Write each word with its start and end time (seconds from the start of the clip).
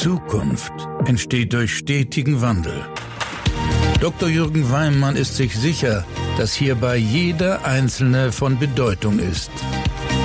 Zukunft 0.00 0.72
entsteht 1.06 1.54
durch 1.54 1.74
stetigen 1.74 2.42
Wandel. 2.42 2.84
Dr. 3.98 4.28
Jürgen 4.28 4.70
Weimann 4.70 5.16
ist 5.16 5.36
sich 5.36 5.56
sicher, 5.56 6.04
dass 6.36 6.52
hierbei 6.52 6.96
jeder 6.96 7.64
Einzelne 7.64 8.30
von 8.30 8.58
Bedeutung 8.58 9.18
ist. 9.18 9.50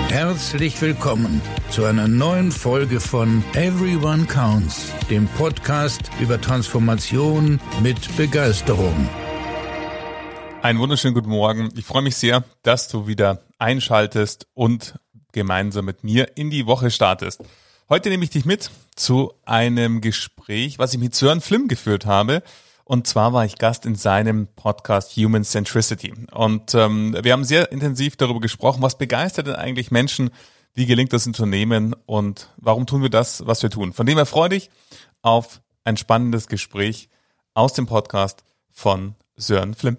Herzlich 0.09 0.79
willkommen 0.81 1.41
zu 1.69 1.85
einer 1.85 2.09
neuen 2.09 2.51
Folge 2.51 2.99
von 2.99 3.45
Everyone 3.53 4.25
Counts, 4.25 4.91
dem 5.09 5.27
Podcast 5.29 6.01
über 6.19 6.39
Transformation 6.39 7.61
mit 7.81 8.17
Begeisterung. 8.17 9.09
Einen 10.61 10.79
wunderschönen 10.79 11.13
guten 11.13 11.29
Morgen. 11.29 11.69
Ich 11.77 11.85
freue 11.85 12.03
mich 12.03 12.17
sehr, 12.17 12.43
dass 12.63 12.89
du 12.89 13.07
wieder 13.07 13.41
einschaltest 13.57 14.47
und 14.53 14.99
gemeinsam 15.31 15.85
mit 15.85 16.03
mir 16.03 16.35
in 16.35 16.49
die 16.49 16.65
Woche 16.65 16.91
startest. 16.91 17.41
Heute 17.91 18.07
nehme 18.07 18.23
ich 18.23 18.29
dich 18.29 18.45
mit 18.45 18.71
zu 18.95 19.33
einem 19.43 19.99
Gespräch, 19.99 20.79
was 20.79 20.93
ich 20.93 20.99
mit 21.01 21.13
Sören 21.13 21.41
Flimm 21.41 21.67
geführt 21.67 22.05
habe. 22.05 22.41
Und 22.85 23.05
zwar 23.05 23.33
war 23.33 23.43
ich 23.43 23.57
Gast 23.57 23.85
in 23.85 23.95
seinem 23.95 24.47
Podcast 24.47 25.17
Human 25.17 25.43
Centricity. 25.43 26.13
Und 26.31 26.73
ähm, 26.73 27.17
wir 27.21 27.33
haben 27.33 27.43
sehr 27.43 27.69
intensiv 27.73 28.15
darüber 28.15 28.39
gesprochen, 28.39 28.81
was 28.81 28.97
begeistert 28.97 29.47
denn 29.47 29.55
eigentlich 29.55 29.91
Menschen, 29.91 30.29
wie 30.73 30.85
gelingt 30.85 31.11
das 31.11 31.27
Unternehmen 31.27 31.93
und 32.05 32.53
warum 32.55 32.87
tun 32.87 33.01
wir 33.01 33.09
das, 33.09 33.45
was 33.45 33.61
wir 33.61 33.69
tun. 33.69 33.91
Von 33.91 34.05
dem 34.05 34.15
her 34.15 34.25
freue 34.25 34.47
dich 34.47 34.69
auf 35.21 35.59
ein 35.83 35.97
spannendes 35.97 36.47
Gespräch 36.47 37.09
aus 37.55 37.73
dem 37.73 37.87
Podcast 37.87 38.45
von 38.69 39.15
Sören 39.35 39.73
Flimm. 39.73 39.97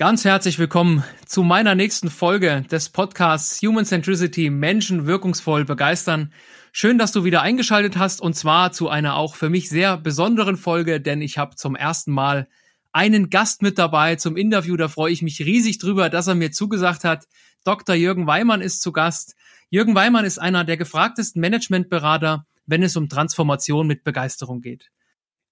Ganz 0.00 0.24
herzlich 0.24 0.58
willkommen 0.58 1.04
zu 1.26 1.42
meiner 1.42 1.74
nächsten 1.74 2.08
Folge 2.08 2.64
des 2.70 2.88
Podcasts 2.88 3.60
Human 3.60 3.84
Centricity 3.84 4.48
Menschen 4.48 5.06
wirkungsvoll 5.06 5.66
begeistern. 5.66 6.32
Schön, 6.72 6.96
dass 6.96 7.12
du 7.12 7.22
wieder 7.22 7.42
eingeschaltet 7.42 7.98
hast 7.98 8.22
und 8.22 8.32
zwar 8.32 8.72
zu 8.72 8.88
einer 8.88 9.16
auch 9.16 9.34
für 9.34 9.50
mich 9.50 9.68
sehr 9.68 9.98
besonderen 9.98 10.56
Folge, 10.56 11.02
denn 11.02 11.20
ich 11.20 11.36
habe 11.36 11.54
zum 11.56 11.76
ersten 11.76 12.12
Mal 12.12 12.48
einen 12.92 13.28
Gast 13.28 13.60
mit 13.60 13.76
dabei 13.76 14.16
zum 14.16 14.38
Interview. 14.38 14.74
Da 14.78 14.88
freue 14.88 15.12
ich 15.12 15.20
mich 15.20 15.40
riesig 15.40 15.76
drüber, 15.76 16.08
dass 16.08 16.28
er 16.28 16.34
mir 16.34 16.50
zugesagt 16.50 17.04
hat. 17.04 17.26
Dr. 17.64 17.94
Jürgen 17.94 18.26
Weimann 18.26 18.62
ist 18.62 18.80
zu 18.80 18.92
Gast. 18.92 19.36
Jürgen 19.68 19.94
Weimann 19.94 20.24
ist 20.24 20.38
einer 20.38 20.64
der 20.64 20.78
gefragtesten 20.78 21.42
Managementberater, 21.42 22.46
wenn 22.64 22.82
es 22.82 22.96
um 22.96 23.10
Transformation 23.10 23.86
mit 23.86 24.02
Begeisterung 24.02 24.62
geht. 24.62 24.90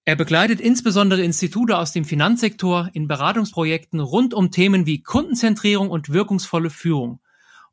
Er 0.09 0.17
begleitet 0.17 0.59
insbesondere 0.59 1.21
Institute 1.21 1.77
aus 1.77 1.93
dem 1.93 2.07
Finanzsektor 2.07 2.89
in 2.95 3.09
Beratungsprojekten 3.09 4.01
rund 4.01 4.33
um 4.33 4.51
Themen 4.51 4.87
wie 4.87 5.03
Kundenzentrierung 5.03 5.91
und 5.91 6.09
wirkungsvolle 6.09 6.71
Führung. 6.71 7.21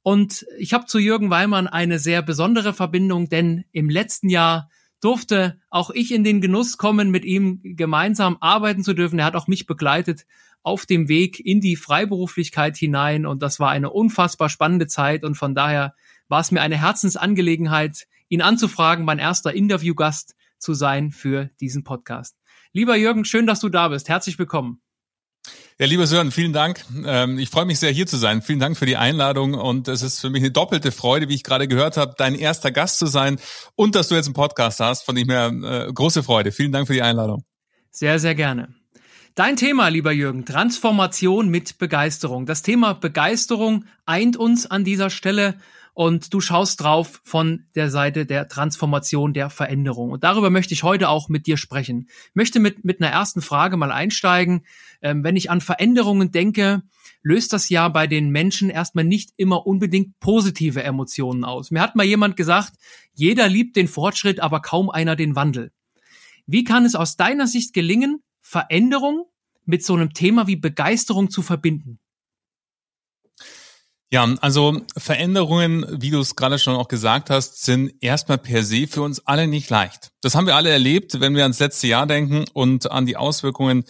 Und 0.03 0.45
ich 0.57 0.73
habe 0.73 0.85
zu 0.85 0.99
Jürgen 0.99 1.29
Weimann 1.29 1.67
eine 1.67 1.97
sehr 1.97 2.21
besondere 2.21 2.73
Verbindung, 2.73 3.29
denn 3.29 3.63
im 3.71 3.89
letzten 3.89 4.27
Jahr 4.27 4.69
durfte 4.99 5.61
auch 5.69 5.91
ich 5.91 6.13
in 6.13 6.25
den 6.25 6.41
Genuss 6.41 6.75
kommen, 6.75 7.09
mit 7.09 7.23
ihm 7.23 7.61
gemeinsam 7.63 8.35
arbeiten 8.41 8.83
zu 8.83 8.93
dürfen. 8.93 9.17
Er 9.17 9.23
hat 9.23 9.37
auch 9.37 9.47
mich 9.47 9.65
begleitet 9.65 10.25
auf 10.61 10.85
dem 10.85 11.07
Weg 11.07 11.39
in 11.39 11.61
die 11.61 11.77
Freiberuflichkeit 11.77 12.75
hinein 12.75 13.25
und 13.25 13.43
das 13.43 13.61
war 13.61 13.69
eine 13.69 13.91
unfassbar 13.91 14.49
spannende 14.49 14.87
Zeit 14.87 15.23
und 15.23 15.35
von 15.35 15.55
daher 15.55 15.95
war 16.27 16.41
es 16.41 16.51
mir 16.51 16.61
eine 16.61 16.81
Herzensangelegenheit, 16.81 18.07
ihn 18.27 18.41
anzufragen, 18.41 19.05
mein 19.05 19.19
erster 19.19 19.53
Interviewgast 19.53 20.35
zu 20.57 20.73
sein 20.73 21.11
für 21.11 21.49
diesen 21.59 21.83
Podcast. 21.83 22.35
Lieber 22.73 22.95
Jürgen, 22.95 23.25
schön, 23.25 23.47
dass 23.47 23.59
du 23.59 23.69
da 23.69 23.87
bist. 23.87 24.09
Herzlich 24.09 24.37
willkommen. 24.37 24.81
Ja, 25.77 25.85
lieber 25.85 26.07
Sören, 26.07 26.31
vielen 26.31 26.53
Dank. 26.53 26.83
Ähm, 27.05 27.37
ich 27.37 27.49
freue 27.49 27.65
mich 27.65 27.79
sehr, 27.79 27.91
hier 27.91 28.07
zu 28.07 28.17
sein. 28.17 28.41
Vielen 28.41 28.59
Dank 28.59 28.77
für 28.77 28.85
die 28.85 28.97
Einladung 28.97 29.53
und 29.53 29.87
es 29.87 30.01
ist 30.01 30.21
für 30.21 30.29
mich 30.29 30.41
eine 30.41 30.51
doppelte 30.51 30.91
Freude, 30.91 31.27
wie 31.27 31.35
ich 31.35 31.43
gerade 31.43 31.67
gehört 31.67 31.97
habe, 31.97 32.15
dein 32.17 32.33
erster 32.35 32.71
Gast 32.71 32.97
zu 32.97 33.07
sein 33.07 33.39
und 33.75 33.95
dass 33.95 34.07
du 34.07 34.15
jetzt 34.15 34.25
einen 34.25 34.33
Podcast 34.33 34.79
hast. 34.79 35.03
Von 35.03 35.15
dem 35.15 35.29
her 35.29 35.47
äh, 35.47 35.91
große 35.91 36.23
Freude. 36.23 36.51
Vielen 36.51 36.71
Dank 36.71 36.87
für 36.87 36.93
die 36.93 37.01
Einladung. 37.01 37.43
Sehr, 37.91 38.19
sehr 38.19 38.35
gerne. 38.35 38.73
Dein 39.35 39.57
Thema, 39.57 39.89
lieber 39.89 40.13
Jürgen, 40.13 40.45
Transformation 40.45 41.49
mit 41.49 41.77
Begeisterung. 41.77 42.45
Das 42.45 42.61
Thema 42.61 42.93
Begeisterung 42.93 43.83
eint 44.05 44.37
uns 44.37 44.65
an 44.65 44.85
dieser 44.85 45.09
Stelle 45.09 45.55
und 45.95 46.33
du 46.33 46.41
schaust 46.41 46.81
drauf 46.81 47.21
von 47.23 47.67
der 47.73 47.89
Seite 47.89 48.25
der 48.25 48.49
Transformation, 48.49 49.33
der 49.33 49.49
Veränderung. 49.49 50.11
Und 50.11 50.25
darüber 50.25 50.49
möchte 50.49 50.73
ich 50.73 50.83
heute 50.83 51.07
auch 51.07 51.29
mit 51.29 51.47
dir 51.47 51.55
sprechen. 51.55 52.09
Ich 52.09 52.35
möchte 52.35 52.59
mit, 52.59 52.83
mit 52.83 53.01
einer 53.01 53.11
ersten 53.11 53.41
Frage 53.41 53.77
mal 53.77 53.93
einsteigen. 53.93 54.65
Ähm, 55.01 55.23
wenn 55.23 55.37
ich 55.37 55.49
an 55.49 55.61
Veränderungen 55.61 56.31
denke, 56.31 56.83
löst 57.23 57.53
das 57.53 57.69
ja 57.69 57.87
bei 57.87 58.07
den 58.07 58.29
Menschen 58.29 58.69
erstmal 58.69 59.05
nicht 59.05 59.31
immer 59.37 59.65
unbedingt 59.65 60.19
positive 60.19 60.83
Emotionen 60.83 61.45
aus. 61.45 61.71
Mir 61.71 61.79
hat 61.79 61.95
mal 61.95 62.05
jemand 62.05 62.35
gesagt, 62.35 62.73
jeder 63.13 63.47
liebt 63.47 63.77
den 63.77 63.87
Fortschritt, 63.87 64.41
aber 64.41 64.59
kaum 64.59 64.89
einer 64.89 65.15
den 65.15 65.37
Wandel. 65.37 65.71
Wie 66.45 66.65
kann 66.65 66.83
es 66.83 66.95
aus 66.95 67.15
deiner 67.15 67.47
Sicht 67.47 67.73
gelingen, 67.73 68.21
Veränderung 68.41 69.27
mit 69.63 69.85
so 69.85 69.93
einem 69.93 70.13
Thema 70.13 70.45
wie 70.45 70.57
Begeisterung 70.57 71.29
zu 71.29 71.41
verbinden? 71.41 71.99
Ja, 74.11 74.23
also 74.41 74.81
Veränderungen, 74.95 75.85
wie 75.89 76.11
du 76.11 76.19
es 76.19 76.35
gerade 76.35 76.59
schon 76.59 76.75
auch 76.75 76.87
gesagt 76.87 77.29
hast, 77.29 77.63
sind 77.63 77.91
erstmal 78.01 78.37
per 78.37 78.63
se 78.63 78.87
für 78.87 79.01
uns 79.01 79.25
alle 79.25 79.47
nicht 79.47 79.69
leicht. 79.69 80.11
Das 80.21 80.35
haben 80.35 80.45
wir 80.45 80.55
alle 80.55 80.69
erlebt, 80.69 81.19
wenn 81.19 81.35
wir 81.35 81.43
ans 81.43 81.59
letzte 81.59 81.87
Jahr 81.87 82.05
denken 82.05 82.45
und 82.53 82.91
an 82.91 83.07
die 83.07 83.17
Auswirkungen, 83.17 83.83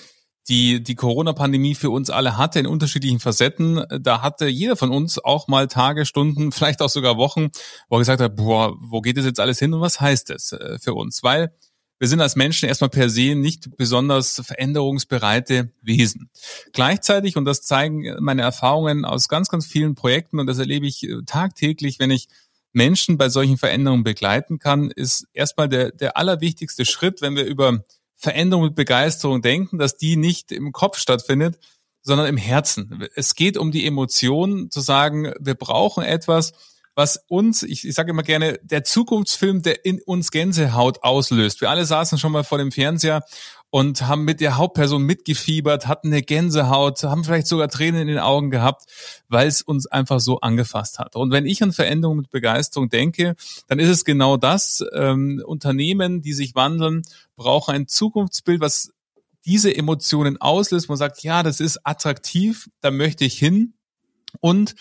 die 0.48 0.81
die 0.81 0.96
Corona-Pandemie 0.96 1.75
für 1.75 1.90
uns 1.90 2.09
alle 2.09 2.38
hatte 2.38 2.59
in 2.59 2.68
unterschiedlichen 2.68 3.20
Facetten. 3.20 3.84
Da 4.00 4.22
hatte 4.22 4.48
jeder 4.48 4.75
von 4.75 4.92
uns 4.92 5.18
auch 5.24 5.48
mal 5.48 5.68
Tage, 5.68 6.06
Stunden, 6.06 6.52
vielleicht 6.54 6.81
auch 6.81 6.90
sogar 6.90 7.18
Wochen, 7.18 7.50
wo 7.90 7.98
er 7.98 8.00
gesagt 8.00 8.22
hat, 8.22 8.36
boah, 8.36 8.74
wo 8.80 9.02
geht 9.02 9.18
das 9.18 9.25
jetzt 9.25 9.40
alles 9.40 9.59
hin 9.59 9.74
und 9.74 9.81
was 9.81 10.00
heißt 10.00 10.30
das 10.30 10.54
äh, 10.54 10.78
für 10.80 10.94
uns? 10.94 11.24
Weil 11.24 11.54
wir 12.00 12.07
sind 12.07 12.22
als 12.22 12.35
Menschen 12.35 12.67
erstmal 12.67 12.89
per 12.89 13.09
se 13.09 13.35
nicht 13.35 13.78
besonders 13.78 14.41
veränderungsbereite 14.45 15.72
Wesen. 15.81 16.29
Gleichzeitig, 16.73 17.38
und 17.38 17.45
das 17.45 17.61
zeigen 17.61 18.16
meine 18.19 18.41
Erfahrungen 18.41 19.06
aus 19.06 19.29
ganz, 19.29 19.50
ganz 19.50 19.66
vielen 19.66 19.95
Projekten, 19.95 20.39
und 20.39 20.47
das 20.47 20.59
erlebe 20.59 20.85
ich 20.85 21.03
äh, 21.03 21.22
tagtäglich, 21.25 22.00
wenn 22.00 22.11
ich 22.11 22.28
Menschen 22.73 23.17
bei 23.17 23.29
solchen 23.29 23.57
Veränderungen 23.57 24.03
begleiten 24.03 24.59
kann, 24.59 24.91
ist 24.91 25.28
erstmal 25.33 25.69
der, 25.69 25.91
der 25.91 26.17
allerwichtigste 26.17 26.83
Schritt, 26.85 27.22
wenn 27.22 27.35
wir 27.35 27.45
über 27.45 27.85
Veränderung 28.17 28.66
mit 28.66 28.75
Begeisterung 28.75 29.41
denken, 29.41 29.77
dass 29.77 29.97
die 29.97 30.17
nicht 30.17 30.51
im 30.51 30.73
Kopf 30.73 30.97
stattfindet, 30.97 31.57
sondern 32.01 32.27
im 32.27 32.38
Herzen. 32.38 33.07
Es 33.16 33.35
geht 33.35 33.57
um 33.57 33.72
die 33.72 33.85
Emotion, 33.85 34.69
zu 34.69 34.81
sagen, 34.81 35.33
wir 35.39 35.56
brauchen 35.56 36.03
etwas, 36.03 36.53
was 36.95 37.23
uns, 37.28 37.61
ich, 37.61 37.85
ich 37.85 37.94
sage 37.94 38.11
immer 38.11 38.23
gerne, 38.23 38.57
der 38.63 38.85
Zukunftsfilm, 38.85 39.61
der 39.61 39.83
in 39.85 40.01
uns 40.01 40.31
Gänsehaut 40.31 41.03
auslöst. 41.03 41.59
Wir 41.59 41.69
alle 41.69 41.85
saßen 41.85 42.17
schon 42.17 42.31
mal 42.31 42.45
vor 42.45 42.57
dem 42.57 42.72
Fernseher 42.72 43.23
und 43.69 44.07
haben 44.07 44.23
mit 44.23 44.39
der 44.39 44.56
Hauptperson 44.56 45.03
mitgefiebert, 45.03 45.88
hatten 45.88 46.07
eine 46.07 46.22
Gänsehaut, 46.22 47.03
haben 47.03 47.25
vielleicht 47.25 47.47
sogar 47.47 47.67
Tränen 47.67 48.01
in 48.01 48.07
den 48.07 48.19
Augen 48.19 48.50
gehabt, 48.50 48.85
weil 49.28 49.47
es 49.47 49.61
uns 49.61 49.85
einfach 49.88 50.22
so 50.22 50.39
angefasst 50.39 50.97
hat. 50.97 51.17
Und 51.17 51.31
wenn 51.31 51.45
ich 51.45 51.61
an 51.61 51.73
Veränderung 51.73 52.16
mit 52.16 52.29
Begeisterung 52.29 52.88
denke, 52.88 53.35
dann 53.67 53.79
ist 53.79 53.89
es 53.89 54.06
genau 54.06 54.38
das. 54.38 54.81
Ähm, 54.94 55.44
Unternehmen, 55.45 56.22
die 56.22 56.31
sich 56.31 56.56
wandeln, 56.56 57.01
brauchen 57.35 57.75
ein 57.75 57.88
Zukunftsbild, 57.88 58.62
was 58.62 58.94
diese 59.45 59.75
Emotionen 59.75 60.39
auslöst. 60.41 60.88
Man 60.88 60.97
sagt, 60.97 61.23
ja, 61.23 61.44
das 61.44 61.59
ist 61.59 61.79
attraktiv, 61.83 62.69
da 62.79 62.91
möchte 62.91 63.25
ich 63.25 63.38
hin. 63.38 63.73
Und 64.39 64.75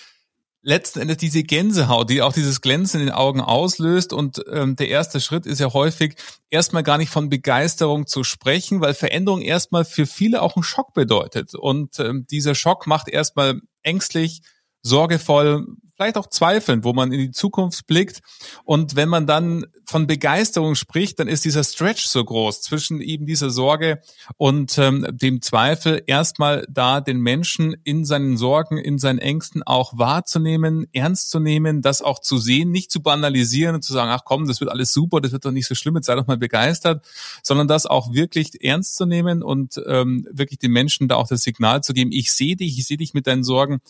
letzten 0.64 1.00
Endes 1.00 1.19
diese 1.19 1.42
Gänsehaut, 1.42 2.10
die 2.10 2.22
auch 2.22 2.32
dieses 2.32 2.60
Glänzen 2.60 3.00
in 3.00 3.06
den 3.06 3.14
Augen 3.14 3.41
auslöst. 3.41 4.12
Und 4.12 4.42
ähm, 4.50 4.76
der 4.76 4.88
erste 4.88 5.20
Schritt 5.20 5.47
ist 5.47 5.60
ja 5.60 5.72
häufig, 5.72 6.16
erstmal 6.50 6.82
gar 6.82 6.98
nicht 6.98 7.10
von 7.10 7.28
Begeisterung 7.28 8.06
zu 8.06 8.25
sprechen, 8.25 8.80
weil 8.80 8.94
Veränderung 8.94 9.42
erstmal 9.42 9.84
für 9.84 10.06
viele 10.06 10.42
auch 10.42 10.56
einen 10.56 10.64
Schock 10.64 10.94
bedeutet. 10.94 11.54
Und 11.54 12.00
ähm, 12.00 12.26
dieser 12.30 12.54
Schock 12.54 12.86
macht 12.86 13.08
erstmal 13.08 13.60
ängstlich, 13.82 14.41
sorgevoll, 14.82 15.66
vielleicht 15.97 16.16
auch 16.16 16.28
zweifelnd, 16.28 16.84
wo 16.84 16.93
man 16.93 17.12
in 17.12 17.20
die 17.20 17.31
Zukunft 17.31 17.87
blickt. 17.87 18.20
Und 18.64 18.96
wenn 18.96 19.08
man 19.08 19.26
dann 19.26 19.67
von 19.87 20.06
Begeisterung 20.06 20.75
spricht, 20.75 21.20
dann 21.20 21.29
ist 21.29 21.44
dieser 21.44 21.62
Stretch 21.62 22.06
so 22.06 22.25
groß 22.25 22.62
zwischen 22.62 23.00
eben 23.00 23.26
dieser 23.26 23.50
Sorge 23.50 24.00
und 24.37 24.79
ähm, 24.79 25.06
dem 25.11 25.43
Zweifel, 25.43 26.02
erstmal 26.06 26.67
da 26.70 27.00
den 27.00 27.20
Menschen 27.20 27.76
in 27.85 28.05
seinen 28.05 28.37
Sorgen, 28.37 28.79
in 28.79 28.99
seinen 28.99 29.19
Ängsten 29.19 29.62
auch 29.62 29.96
wahrzunehmen, 29.96 30.87
ernst 30.93 31.31
zu 31.31 31.38
nehmen, 31.38 31.82
das 31.82 32.02
auch 32.02 32.19
zu 32.19 32.38
sehen, 32.38 32.70
nicht 32.70 32.91
zu 32.91 33.02
banalisieren 33.02 33.75
und 33.75 33.82
zu 33.82 33.93
sagen, 33.93 34.11
ach 34.11 34.25
komm, 34.25 34.49
das 34.49 34.61
wird 34.61 34.70
alles 34.70 34.93
super, 34.93 35.20
das 35.20 35.32
wird 35.32 35.44
doch 35.44 35.52
nicht 35.52 35.67
so 35.67 35.75
schlimm, 35.75 35.96
jetzt 35.96 36.06
sei 36.06 36.14
doch 36.14 36.26
mal 36.26 36.38
begeistert, 36.38 37.06
sondern 37.43 37.69
das 37.69 37.87
auch 37.87 38.12
wirklich 38.12 38.64
ernst 38.64 38.96
zu 38.96 39.06
nehmen 39.06 39.43
und 39.43 39.81
ähm, 39.87 40.26
wirklich 40.31 40.58
den 40.58 40.73
Menschen 40.73 41.08
da 41.08 41.17
auch 41.17 41.29
das 41.29 41.43
Signal 41.43 41.82
zu 41.82 41.93
geben, 41.93 42.11
ich 42.11 42.32
sehe 42.32 42.56
dich, 42.56 42.79
ich 42.79 42.87
sehe 42.87 42.96
dich 42.96 43.14
mit 43.14 43.26
deinen 43.26 43.44
Sorgen, 43.44 43.81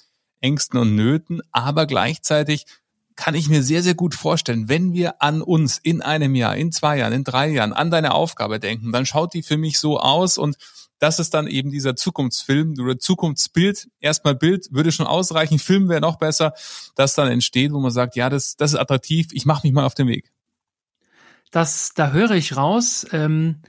Ängsten 0.45 0.79
und 0.79 0.95
Nöten, 0.95 1.41
aber 1.53 1.87
gleichzeitig 1.87 2.67
kann 3.17 3.35
ich 3.35 3.49
mir 3.49 3.63
sehr, 3.63 3.83
sehr 3.83 3.95
gut 3.95 4.15
vorstellen, 4.15 4.69
wenn 4.69 4.93
wir 4.93 5.23
an 5.23 5.41
uns 5.41 5.79
in 5.79 6.03
einem 6.03 6.35
Jahr, 6.35 6.57
in 6.57 6.71
zwei 6.71 6.99
Jahren, 6.99 7.13
in 7.13 7.25
drei 7.25 7.49
Jahren, 7.49 7.73
an 7.73 7.91
deine 7.91 8.13
Aufgabe 8.13 8.61
denken, 8.61 8.93
dann 8.93 9.07
schaut 9.07 9.35
die 9.35 9.43
für 9.43 9.57
mich 9.57 9.79
so 9.79 9.99
aus 9.99 10.37
und 10.37 10.57
das 10.99 11.19
ist 11.19 11.35
dann 11.35 11.47
eben 11.47 11.71
dieser 11.71 11.97
Zukunftsfilm 11.97 12.75
oder 12.81 12.99
Zukunftsbild. 12.99 13.89
Erstmal 14.01 14.35
Bild 14.35 14.69
würde 14.71 14.93
schon 14.93 15.07
ausreichen, 15.07 15.59
Film 15.59 15.89
wäre 15.89 16.01
noch 16.01 16.17
besser, 16.17 16.55
das 16.95 17.15
dann 17.15 17.29
entsteht, 17.29 17.73
wo 17.73 17.81
man 17.81 17.91
sagt, 17.91 18.17
ja, 18.17 18.31
das, 18.31 18.57
das 18.57 18.73
ist 18.73 18.79
attraktiv, 18.79 19.29
ich 19.33 19.47
mache 19.47 19.67
mich 19.67 19.75
mal 19.75 19.85
auf 19.85 19.95
den 19.95 20.09
Weg. 20.09 20.31
Das, 21.51 21.93
da 21.95 22.11
höre 22.11 22.33
ich 22.33 22.57
raus, 22.57 23.07
ähm, 23.13 23.63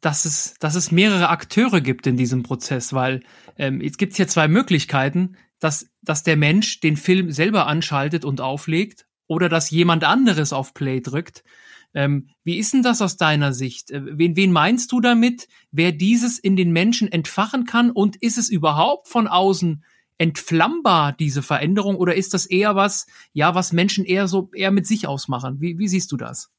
dass 0.00 0.24
es, 0.24 0.54
dass 0.58 0.74
es 0.74 0.92
mehrere 0.92 1.28
Akteure 1.28 1.80
gibt 1.80 2.06
in 2.06 2.16
diesem 2.16 2.42
Prozess, 2.42 2.92
weil 2.92 3.22
ähm, 3.58 3.80
jetzt 3.80 3.98
gibt 3.98 4.12
es 4.12 4.16
hier 4.16 4.28
zwei 4.28 4.48
Möglichkeiten, 4.48 5.36
dass, 5.58 5.88
dass 6.02 6.22
der 6.22 6.36
Mensch 6.36 6.80
den 6.80 6.96
Film 6.96 7.30
selber 7.30 7.66
anschaltet 7.66 8.24
und 8.24 8.40
auflegt 8.40 9.06
oder 9.26 9.48
dass 9.48 9.70
jemand 9.70 10.04
anderes 10.04 10.52
auf 10.52 10.74
Play 10.74 11.00
drückt. 11.00 11.42
Ähm, 11.94 12.28
wie 12.44 12.58
ist 12.58 12.74
denn 12.74 12.82
das 12.82 13.00
aus 13.00 13.16
deiner 13.16 13.52
Sicht? 13.52 13.90
Äh, 13.90 14.18
wen, 14.18 14.36
wen 14.36 14.52
meinst 14.52 14.92
du 14.92 15.00
damit, 15.00 15.48
wer 15.70 15.92
dieses 15.92 16.38
in 16.38 16.56
den 16.56 16.72
Menschen 16.72 17.10
entfachen 17.10 17.64
kann? 17.64 17.90
Und 17.90 18.16
ist 18.16 18.38
es 18.38 18.50
überhaupt 18.50 19.08
von 19.08 19.26
außen 19.26 19.82
entflammbar, 20.18 21.12
diese 21.12 21.42
Veränderung? 21.42 21.96
Oder 21.96 22.14
ist 22.14 22.34
das 22.34 22.46
eher 22.46 22.76
was, 22.76 23.06
ja, 23.32 23.54
was 23.54 23.72
Menschen 23.72 24.04
eher 24.04 24.28
so, 24.28 24.50
eher 24.54 24.70
mit 24.70 24.86
sich 24.86 25.06
ausmachen? 25.06 25.60
Wie, 25.60 25.78
wie 25.78 25.88
siehst 25.88 26.12
du 26.12 26.16
das? 26.16 26.50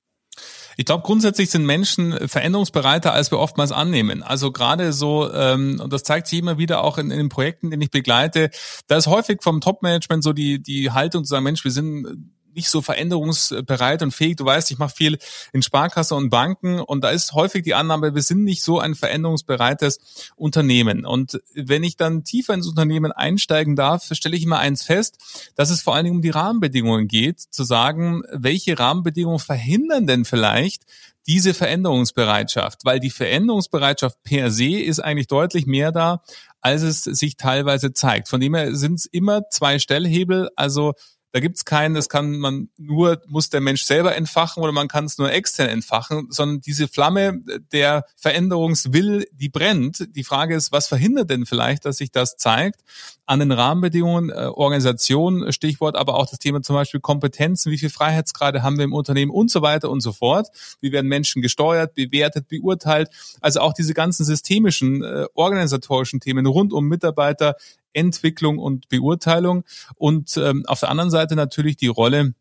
Ich 0.80 0.86
glaube, 0.86 1.04
grundsätzlich 1.04 1.50
sind 1.50 1.66
Menschen 1.66 2.14
veränderungsbereiter, 2.30 3.12
als 3.12 3.32
wir 3.32 3.40
oftmals 3.40 3.72
annehmen. 3.72 4.22
Also 4.22 4.52
gerade 4.52 4.94
so, 4.94 5.34
ähm, 5.34 5.82
und 5.84 5.92
das 5.92 6.04
zeigt 6.04 6.28
sich 6.28 6.38
immer 6.38 6.60
wieder 6.60 6.84
auch 6.84 7.00
in, 7.00 7.10
in 7.10 7.18
den 7.18 7.30
Projekten, 7.30 7.72
den 7.72 7.82
ich 7.82 7.90
begleite, 7.90 8.52
da 8.88 8.96
ist 8.96 9.08
häufig 9.08 9.42
vom 9.42 9.60
Top-Management 9.60 10.24
so 10.24 10.34
die, 10.34 10.62
die 10.62 10.92
Haltung 10.92 11.26
zu 11.26 11.30
sagen, 11.30 11.44
Mensch, 11.44 11.64
wir 11.64 11.72
sind 11.72 12.32
nicht 12.58 12.70
so 12.70 12.82
veränderungsbereit 12.82 14.02
und 14.02 14.12
fähig. 14.12 14.36
Du 14.36 14.46
weißt, 14.46 14.70
ich 14.72 14.78
mache 14.78 14.94
viel 14.94 15.18
in 15.54 15.62
Sparkasse 15.62 16.16
und 16.16 16.30
Banken 16.30 16.82
und 16.82 17.04
da 17.04 17.10
ist 17.12 17.34
häufig 17.34 17.64
die 17.64 17.76
Annahme, 17.76 18.14
wir 18.14 18.22
sind 18.22 18.44
nicht 18.44 18.64
so 18.64 18.80
ein 18.80 18.96
veränderungsbereites 18.96 20.00
Unternehmen. 20.36 21.06
Und 21.06 21.40
wenn 21.54 21.84
ich 21.84 21.96
dann 21.96 22.26
tiefer 22.26 22.54
ins 22.54 22.68
Unternehmen 22.68 23.14
einsteigen 23.14 23.76
darf, 23.76 24.10
stelle 24.12 24.36
ich 24.36 24.44
immer 24.44 24.60
eins 24.60 24.84
fest, 24.84 25.52
dass 25.56 25.70
es 25.70 25.82
vor 25.82 25.96
allen 25.96 26.06
Dingen 26.06 26.18
um 26.18 26.22
die 26.22 26.32
Rahmenbedingungen 26.32 27.08
geht, 27.08 27.40
zu 27.40 27.64
sagen, 27.64 28.24
welche 28.32 28.78
Rahmenbedingungen 28.78 29.40
verhindern 29.40 30.08
denn 30.08 30.26
vielleicht 30.26 30.84
diese 31.28 31.54
Veränderungsbereitschaft, 31.54 32.86
weil 32.86 33.00
die 33.00 33.10
Veränderungsbereitschaft 33.10 34.24
per 34.24 34.50
se 34.50 34.80
ist 34.80 35.00
eigentlich 35.00 35.28
deutlich 35.28 35.66
mehr 35.66 35.92
da, 35.92 36.24
als 36.62 36.82
es 36.82 37.04
sich 37.04 37.36
teilweise 37.36 37.94
zeigt. 37.94 38.30
Von 38.30 38.40
dem 38.40 38.56
her 38.56 38.76
sind 38.76 38.96
es 38.96 39.06
immer 39.06 39.50
zwei 39.50 39.78
Stellhebel, 39.78 40.50
also 40.56 40.94
da 41.34 41.40
gibt's 41.40 41.66
keinen, 41.66 41.94
das 41.94 42.10
kann 42.10 42.38
man 42.40 42.70
nur, 42.78 43.22
muss 43.28 43.50
der 43.50 43.60
Mensch 43.60 43.84
selber 43.84 44.16
entfachen 44.16 44.64
oder 44.64 44.72
man 44.72 44.88
kann 44.88 45.06
es 45.06 45.18
nur 45.18 45.32
extern 45.32 45.70
entfachen, 45.70 46.28
sondern 46.30 46.62
diese 46.62 46.88
Flamme 46.88 47.42
der 47.72 48.06
Veränderungswill, 48.16 49.28
die 49.34 49.50
brennt. 49.50 50.08
Die 50.16 50.24
Frage 50.24 50.56
ist, 50.56 50.72
was 50.72 50.88
verhindert 50.88 51.30
denn 51.30 51.46
vielleicht, 51.46 51.86
dass 51.86 51.98
sich 51.98 52.12
das 52.12 52.38
zeigt? 52.38 52.80
An 53.26 53.40
den 53.40 53.52
Rahmenbedingungen, 53.52 54.30
äh, 54.30 54.46
Organisation, 54.46 55.52
Stichwort, 55.52 55.98
aber 55.98 56.16
auch 56.16 56.28
das 56.28 56.40
Thema 56.40 56.62
zum 56.62 56.76
Beispiel 56.76 57.02
Kompetenzen, 57.02 57.72
wie 57.72 57.78
viel 57.78 57.90
Freiheitsgrade 57.90 58.64
haben 58.64 58.78
wir 58.78 58.86
im 58.86 58.94
Unternehmen 58.94 59.32
und 59.32 59.52
so 59.52 59.62
weiter 59.62 59.90
und 59.90 60.00
so 60.00 60.14
fort. 60.14 60.48
Wie 60.80 60.94
werden 60.94 61.08
Menschen 61.08 61.42
gesteuert, 61.42 61.94
bewertet, 61.94 62.48
beurteilt? 62.48 63.10
Also 63.42 63.60
auch 63.60 63.74
diese 63.74 63.94
ganzen 63.94 64.24
systemischen, 64.24 65.04
äh, 65.04 65.26
organisatorischen 65.34 66.22
Themen 66.22 66.46
rund 66.46 66.72
um 66.72 66.88
Mitarbeiter, 66.88 67.56
Entwicklung 67.98 68.60
und 68.60 68.88
Beurteilung. 68.90 69.64
Und 69.96 70.38
ähm, 70.38 70.64
auf 70.68 70.80
der 70.80 70.90
anderen 70.90 71.12
Seite 71.12 71.36
natürlich 71.36 71.76
die 71.78 71.88
Rolle 71.88 72.34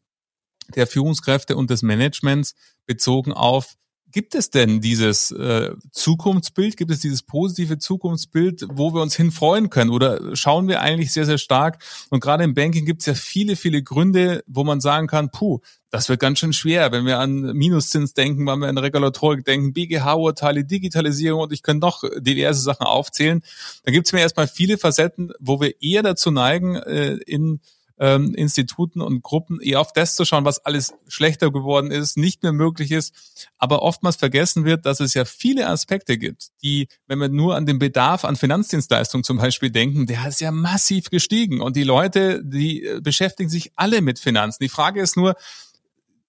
der 0.75 0.87
Führungskräfte 0.87 1.57
und 1.57 1.71
des 1.71 1.83
Managements 1.83 2.55
bezogen 2.87 3.33
auf 3.33 3.77
Gibt 4.13 4.35
es 4.35 4.51
denn 4.51 4.81
dieses 4.81 5.31
äh, 5.33 5.73
Zukunftsbild? 5.91 6.77
Gibt 6.77 6.91
es 6.91 7.01
dieses 7.01 7.23
positive 7.23 7.79
Zukunftsbild, 7.79 8.67
wo 8.71 8.95
wir 8.95 9.03
uns 9.03 9.17
hinfreuen 9.17 9.69
können? 9.69 9.91
Oder 9.91 10.37
schauen 10.37 10.69
wir 10.69 10.81
eigentlich 10.81 11.13
sehr, 11.13 11.27
sehr 11.27 11.39
stark? 11.39 11.83
Und 12.11 12.21
gerade 12.21 12.45
im 12.45 12.55
Banking 12.55 12.87
gibt 12.87 13.03
es 13.03 13.07
ja 13.07 13.15
viele, 13.15 13.57
viele 13.57 13.83
Gründe, 13.83 14.45
wo 14.47 14.65
man 14.65 14.81
sagen 14.81 15.07
kann, 15.07 15.31
puh, 15.31 15.61
das 15.91 16.09
wird 16.09 16.21
ganz 16.21 16.39
schön 16.39 16.53
schwer, 16.53 16.93
wenn 16.93 17.05
wir 17.05 17.19
an 17.19 17.53
Minuszins 17.55 18.15
denken, 18.15 18.47
wenn 18.47 18.59
wir 18.59 18.69
an 18.69 18.79
Regulatorik 18.79 19.45
denken, 19.45 19.73
BGH-Urteile, 19.73 20.65
Digitalisierung 20.65 21.41
und 21.41 21.53
ich 21.53 21.63
kann 21.63 21.79
noch 21.79 22.03
diverse 22.19 22.61
Sachen 22.61 22.87
aufzählen. 22.87 23.43
Dann 23.85 23.95
gibt 23.95 24.07
es 24.07 24.13
mir 24.13 24.21
erstmal 24.21 24.49
viele 24.49 24.79
Facetten, 24.79 25.33
wo 25.41 25.61
wir 25.61 25.81
eher 25.83 26.03
dazu 26.03 26.31
neigen, 26.31 26.77
äh, 26.77 27.15
in 27.27 27.61
ähm, 27.99 28.35
Instituten 28.35 29.01
und 29.01 29.23
Gruppen 29.23 29.61
eher 29.61 29.81
auf 29.81 29.93
das 29.93 30.15
zu 30.17 30.25
schauen, 30.25 30.45
was 30.45 30.65
alles 30.65 30.95
schlechter 31.09 31.51
geworden 31.51 31.91
ist, 31.91 32.17
nicht 32.17 32.43
mehr 32.43 32.53
möglich 32.53 32.93
ist. 32.93 33.15
Aber 33.59 33.83
oftmals 33.83 34.17
vergessen 34.17 34.65
wird, 34.65 34.87
dass 34.87 35.01
es 35.01 35.15
ja 35.15 35.25
viele 35.25 35.69
Aspekte 35.69 36.19
gibt, 36.19 36.49
die, 36.63 36.89
wenn 37.07 37.19
wir 37.19 37.29
nur 37.29 37.57
an 37.57 37.67
den 37.67 37.79
Bedarf 37.79 38.25
an 38.25 38.37
Finanzdienstleistungen 38.37 39.25
zum 39.25 39.39
Beispiel 39.39 39.71
denken, 39.71 40.07
der 40.07 40.27
ist 40.29 40.41
ja 40.41 40.51
massiv 40.51 41.11
gestiegen. 41.11 41.61
Und 41.61 41.77
die 41.77 41.85
Leute, 41.85 42.43
die 42.45 42.85
äh, 42.85 43.01
beschäftigen 43.01 43.49
sich 43.49 43.73
alle 43.77 44.03
mit 44.03 44.19
Finanzen. 44.19 44.63
Die 44.63 44.69
Frage 44.69 45.01
ist 45.01 45.17
nur, 45.17 45.35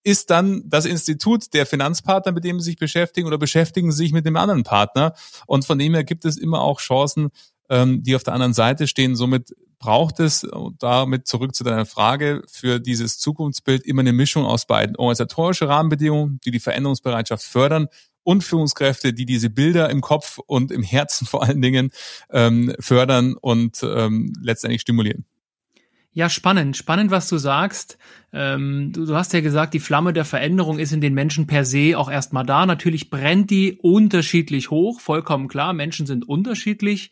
ist 0.04 0.30
dann 0.30 0.64
das 0.66 0.86
Institut 0.86 1.54
der 1.54 1.66
Finanzpartner, 1.66 2.32
mit 2.32 2.46
dem 2.46 2.62
sie 2.62 2.68
sich 2.68 2.78
beschäftigen, 2.78 3.28
oder 3.28 3.38
beschäftigen 3.38 3.92
sie 3.92 3.98
sich 3.98 4.14
mit 4.14 4.26
dem 4.26 4.38
anderen 4.38 4.64
Partner? 4.64 5.14
Und 5.48 5.66
von 5.66 5.78
dem 5.78 5.94
her 5.96 6.06
gibt 6.06 6.24
es 6.24 6.38
immer 6.38 6.62
auch 6.62 6.80
Chancen, 6.80 7.30
ähm, 7.70 8.04
die 8.04 8.16
auf 8.16 8.24
der 8.24 8.34
anderen 8.34 8.54
Seite 8.54 8.88
stehen. 8.88 9.16
Somit 9.16 9.56
braucht 9.80 10.20
es, 10.20 10.44
und 10.44 10.82
damit 10.82 11.28
zurück 11.28 11.56
zu 11.56 11.64
deiner 11.64 11.86
Frage, 11.86 12.42
für 12.52 12.80
dieses 12.80 13.20
Zukunftsbild 13.20 13.86
immer 13.86 14.02
eine 14.02 14.14
Mischung 14.14 14.46
aus 14.46 14.66
beiden. 14.66 14.96
Organisatorische 14.96 15.68
Rahmenbedingungen, 15.68 16.40
die 16.46 16.52
die 16.52 16.60
Veränderungsbereitschaft 16.60 17.44
fördern 17.44 17.88
und 18.24 18.44
Führungskräfte, 18.44 19.14
die 19.14 19.26
diese 19.26 19.50
Bilder 19.50 19.90
im 19.90 20.02
Kopf 20.02 20.40
und 20.46 20.72
im 20.72 20.84
Herzen 20.84 21.26
vor 21.28 21.44
allen 21.44 21.62
Dingen 21.62 21.92
ähm, 22.32 22.74
fördern 22.80 23.36
und 23.40 23.82
ähm, 23.84 24.34
letztendlich 24.42 24.82
stimulieren. 24.82 25.26
Ja, 26.18 26.32
spannend, 26.32 26.76
spannend, 26.76 27.12
was 27.12 27.30
du 27.30 27.38
sagst. 27.38 28.00
Ähm, 28.34 28.92
du, 28.92 29.06
du, 29.06 29.14
hast 29.14 29.34
ja 29.34 29.42
gesagt, 29.42 29.76
die 29.76 29.80
Flamme 29.80 30.14
der 30.14 30.26
Veränderung 30.26 30.80
ist 30.80 30.92
in 30.92 31.00
den 31.00 31.14
Menschen 31.14 31.46
per 31.46 31.64
se 31.64 31.96
auch 31.96 32.10
erstmal 32.10 32.44
da. 32.44 32.66
Natürlich 32.66 33.12
brennt 33.12 33.52
die 33.52 33.78
unterschiedlich 33.80 34.72
hoch, 34.72 35.00
vollkommen 35.00 35.48
klar. 35.48 35.74
Menschen 35.74 36.08
sind 36.08 36.28
unterschiedlich. 36.28 37.12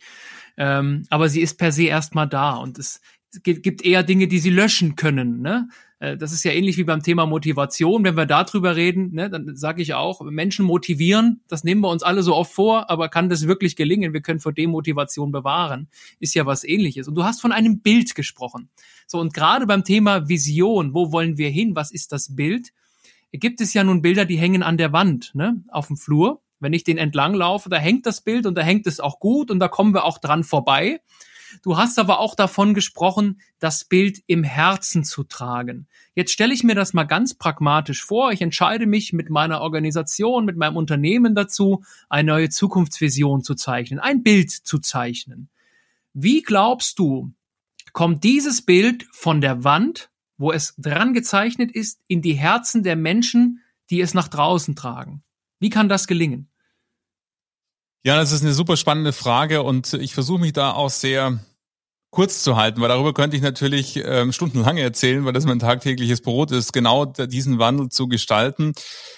Ähm, 0.57 1.06
aber 1.10 1.30
sie 1.30 1.42
ist 1.42 1.57
per 1.57 1.72
se 1.72 1.84
erstmal 1.84 2.28
da 2.28 2.56
und 2.56 2.80
es 2.80 3.02
gibt 3.44 3.84
eher 3.84 4.04
Dinge, 4.04 4.28
die 4.28 4.40
sie 4.40 4.50
löschen 4.50 4.96
können. 4.96 5.42
Ne? 5.42 5.68
Äh, 6.00 6.18
das 6.18 6.31
ist 6.31 6.44
ja 6.44 6.52
ähnlich 6.52 6.78
wie 6.78 6.84
beim 6.84 7.04
Thema 7.04 7.25
Motivation. 7.25 8.04
Wenn 8.04 8.16
wir 8.16 8.25
darüber 8.25 8.75
reden, 8.75 9.13
ne, 9.13 9.30
dann 9.30 9.56
sage 9.56 9.81
ich 9.81 9.94
auch, 9.94 10.22
Menschen 10.22 10.66
motivieren, 10.66 11.42
das 11.48 11.63
nehmen 11.63 11.81
wir 11.81 11.90
uns 11.90 12.04
alle 12.04 12.24
so 12.24 12.36
oft 12.36 12.54
vor, 12.54 12.90
aber 12.90 13.10
kann 13.10 13.30
das 13.30 13.48
wirklich 13.48 13.75
gelingen? 13.75 14.13
Wir 14.13 14.22
können 14.22 14.40
vor 14.40 14.54
Demotivation 14.54 15.31
bewahren. 15.31 15.88
Ist 16.19 16.36
ja 16.36 16.46
was 16.46 16.63
ähnliches. 16.63 17.07
Und 17.07 17.16
du 17.16 17.24
hast 17.24 17.42
von 17.42 17.52
einem 17.52 17.80
Bild 17.80 18.16
gesprochen. 18.16 18.69
So, 19.07 19.19
und 19.19 19.34
gerade 19.34 19.68
beim 19.68 19.84
Thema 19.84 20.28
Vision, 20.28 20.94
wo 20.94 21.12
wollen 21.12 21.38
wir 21.38 21.50
hin? 21.50 21.75
Was 21.75 21.92
ist 21.92 22.12
das 22.12 22.36
Bild? 22.36 22.71
Gibt 23.31 23.59
es 23.59 23.74
ja 23.74 23.83
nun 23.83 24.02
Bilder, 24.02 24.26
die 24.26 24.38
hängen 24.38 24.64
an 24.64 24.78
der 24.78 24.94
Wand, 24.94 25.35
ne, 25.35 25.62
auf 25.68 25.88
dem 25.88 25.97
Flur. 25.97 26.42
Wenn 26.66 26.74
ich 26.74 26.84
den 26.84 26.98
entlang 26.98 27.36
laufe, 27.36 27.69
da 27.69 27.78
hängt 27.78 28.07
das 28.07 28.22
Bild 28.22 28.48
und 28.48 28.56
da 28.56 28.64
hängt 28.64 28.88
es 28.88 29.00
auch 29.00 29.19
gut 29.19 29.52
und 29.52 29.60
da 29.60 29.68
kommen 29.68 29.94
wir 29.94 30.04
auch 30.04 30.18
dran 30.18 30.44
vorbei. 30.44 31.00
Du 31.62 31.78
hast 31.78 32.00
aber 32.00 32.19
auch 32.19 32.34
davon 32.34 32.74
gesprochen, 32.74 33.40
das 33.60 33.86
Bild 33.86 34.24
im 34.26 34.44
Herzen 34.44 35.04
zu 35.04 35.24
tragen. 35.26 35.88
Jetzt 36.16 36.31
stelle 36.31 36.56
ich 36.56 36.64
mir 36.64 36.74
das 36.74 36.95
mal 36.95 37.04
ganz 37.04 37.36
pragmatisch 37.36 38.04
vor. 38.04 38.31
Ich 38.31 38.42
entscheide 38.42 38.88
mich 38.88 39.14
mit 39.14 39.30
meiner 39.30 39.62
Organisation, 39.62 40.44
mit 40.44 40.57
meinem 40.57 40.76
Unternehmen 40.76 41.36
dazu, 41.36 41.84
eine 42.10 42.31
neue 42.31 42.50
Zukunftsvision 42.50 43.44
zu 43.44 43.54
zeichnen, 43.54 44.00
ein 44.00 44.24
Bild 44.24 44.50
zu 44.50 44.80
zeichnen. 44.80 45.50
Wie 46.14 46.42
glaubst 46.42 46.98
du, 46.98 47.31
kommt 47.94 48.24
dieses 48.24 48.64
Bild 48.64 49.06
von 49.12 49.40
der 49.40 49.64
Wand, 49.64 50.10
wo 50.40 50.52
es 50.52 50.74
dran 50.80 51.14
gezeichnet 51.14 51.72
ist, 51.72 52.02
in 52.07 52.24
die 52.24 52.34
Herzen 52.34 52.81
der 52.81 52.95
Menschen, 52.95 53.62
die 53.92 54.02
es 54.02 54.16
nach 54.16 54.30
draußen 54.30 54.76
tragen? 54.76 55.22
Wie 55.60 55.69
kann 55.69 55.90
das 55.90 56.07
gelingen? 56.07 56.50
Ja, 58.06 58.18
das 58.18 58.31
ist 58.31 58.44
eine 58.44 58.54
super 58.54 58.78
spannende 58.78 59.14
Frage 59.14 59.64
und 59.64 59.94
ich 59.95 60.14
versuche 60.14 60.40
mich 60.40 60.54
da 60.54 60.74
auch 60.74 60.92
sehr 60.92 61.40
kurz 62.12 62.44
zu 62.44 62.56
halten, 62.56 62.80
weil 62.80 62.88
darüber 62.88 63.16
könnte 63.16 63.35
ich 63.35 63.42
natürlich 63.42 64.00
ähm, 64.06 64.31
stundenlang 64.31 64.78
erzählen, 64.78 65.26
weil 65.26 65.33
das 65.33 65.47
mein 65.47 65.57
tagtägliches 65.57 66.21
Brot 66.21 66.52
ist, 66.52 66.71
genau 66.71 67.06
diesen 67.06 67.57
Wandel 67.57 67.90
zu 67.90 68.07
gestalten. 68.07 68.74